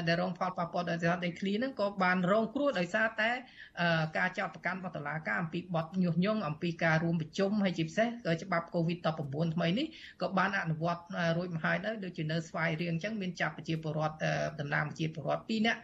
[0.07, 3.29] ដែលរងផលប៉ះពាល់ដោយសារដីធ្លីហ្នឹងក៏បានរងគ្រោះដោយសារតែ
[4.17, 8.07] ការចោទប្រកាន់របស់តុលាការអំពីបទញុះញង់អំពីការរួមប្រជុំហើយជាពិសេស
[8.43, 9.07] ច្បាប់ COVID-19
[9.55, 9.87] ថ្មីនេះ
[10.21, 11.01] ក៏បានអនុវត្ត
[11.37, 14.15] រួចមកហើយដែរដូចជានៅស្វាយរៀងអញ្ចឹងមានចាប់ប្រជាពលរដ្ឋ
[14.59, 15.79] តំណាងប្រជាពលរដ្ឋ2នាក់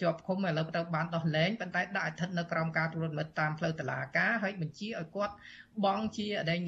[0.00, 5.34] ជាប់ឃុំឥឡូវត្រូវបានដោះលែងប៉ុន្តែដាក់ឲ្យស្ថិតនៅក្រោមការត្រួតពិនិត្យតាមផ្លូវតុលាការហើយបញ្ជាឲ្យគាត់
[5.86, 6.60] បងជាដែល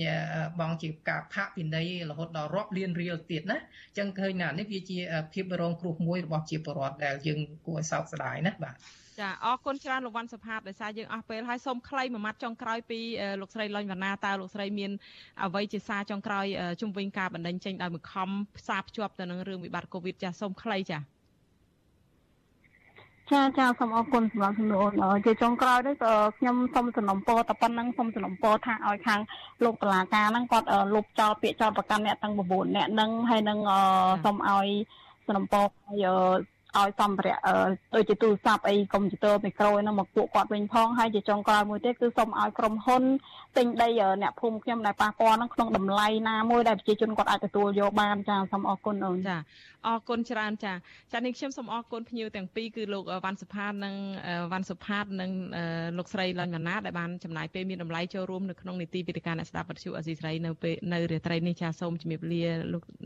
[0.60, 4.98] បងជាការផាកពិន័យរហូតដល់រាប់លានរៀលទៀតណាអញ្ចឹងឃើញណានេះវាជា
[5.32, 8.74] ភាពរងគ្រោះមួយរបស់ជាពលរដ្ឋដែលយើងគួរឲ្យសោកស្ដាយណាបាទ
[9.20, 13.00] ចាអរគុណច្រើនលោកវ៉ាន់សុផាតដោយសារយើងអស់ពេលហើយសូមខ្លីមួយម៉ាត់ចុងក្រោយពី
[13.40, 14.90] លោកស្រីលុញវណ្ណាតើលោកស្រីមាន
[15.44, 16.46] អ្វីជាសារចុងក្រោយ
[16.82, 18.28] ជំវិញការបណ្ដឹងចេញដោយបង្ខំ
[18.58, 20.98] ផ្សារភ្ជាប់ទៅនឹងរឿងវិបត្តិកូវីដចាសូមខ្លីចា
[23.32, 24.86] ចាចាសូមអរគុណសម្រាប់សំណួរ
[25.24, 25.94] ជាចុងក្រោយនេះ
[26.38, 29.20] ខ្ញុំសូមសំណពរតែប៉ុណ្្នឹងសូមសំណពរថាឲ្យខាង
[29.64, 33.58] លោកតឡាការហ្នឹងគាត់លុបចោលពាក្យចោលប្រកាន់អ្នកទាំង9អ្នកហ្នឹងហើយនឹង
[34.24, 34.68] សូមឲ្យ
[35.26, 36.06] សំណពរឲ្យ
[36.78, 37.36] ឲ្យសម្ភារៈ
[37.94, 43.02] ដូចជាទូរស័ព្ទអីកុំព្យូទ័រមីក្រូហ្នឹងមកពួកគាត់វិញផងហើយជាចុងក្រោយមួយទៀតគឺសូមឲ្យក្រុមហ៊ុន
[43.56, 43.88] ទិញដី
[44.22, 49.36] អ្នកភូមិខ្ញុំដែលប៉ះពាល់ហ្នឹងក្នុងតម្លៃណាមួយដែលប្រជាជនគាត់អាចទទួលយកបានចាសូមអរគុណអូនចា
[49.86, 50.72] អរគុណច្រើនចា
[51.12, 53.94] ចានេះខ្ញុំសូមអរគុណភ្ញៀវទាំងពីរគឺលោកវ៉ាន់សុផាតនិង
[54.52, 55.30] វ៉ាន់សុផាតនិង
[55.98, 62.82] លោកស្រីលាញ់វណ្ណាដែលបានចំណាយពេលមានតម្លៃចូលរួមនៅក្នុងនីតិវិទ្យាអ្នកស្ដាប់វិទ្យុអសីស្រីនៅពេលនៅរាត្រីនេះចាសូមជម្រាបលាលោក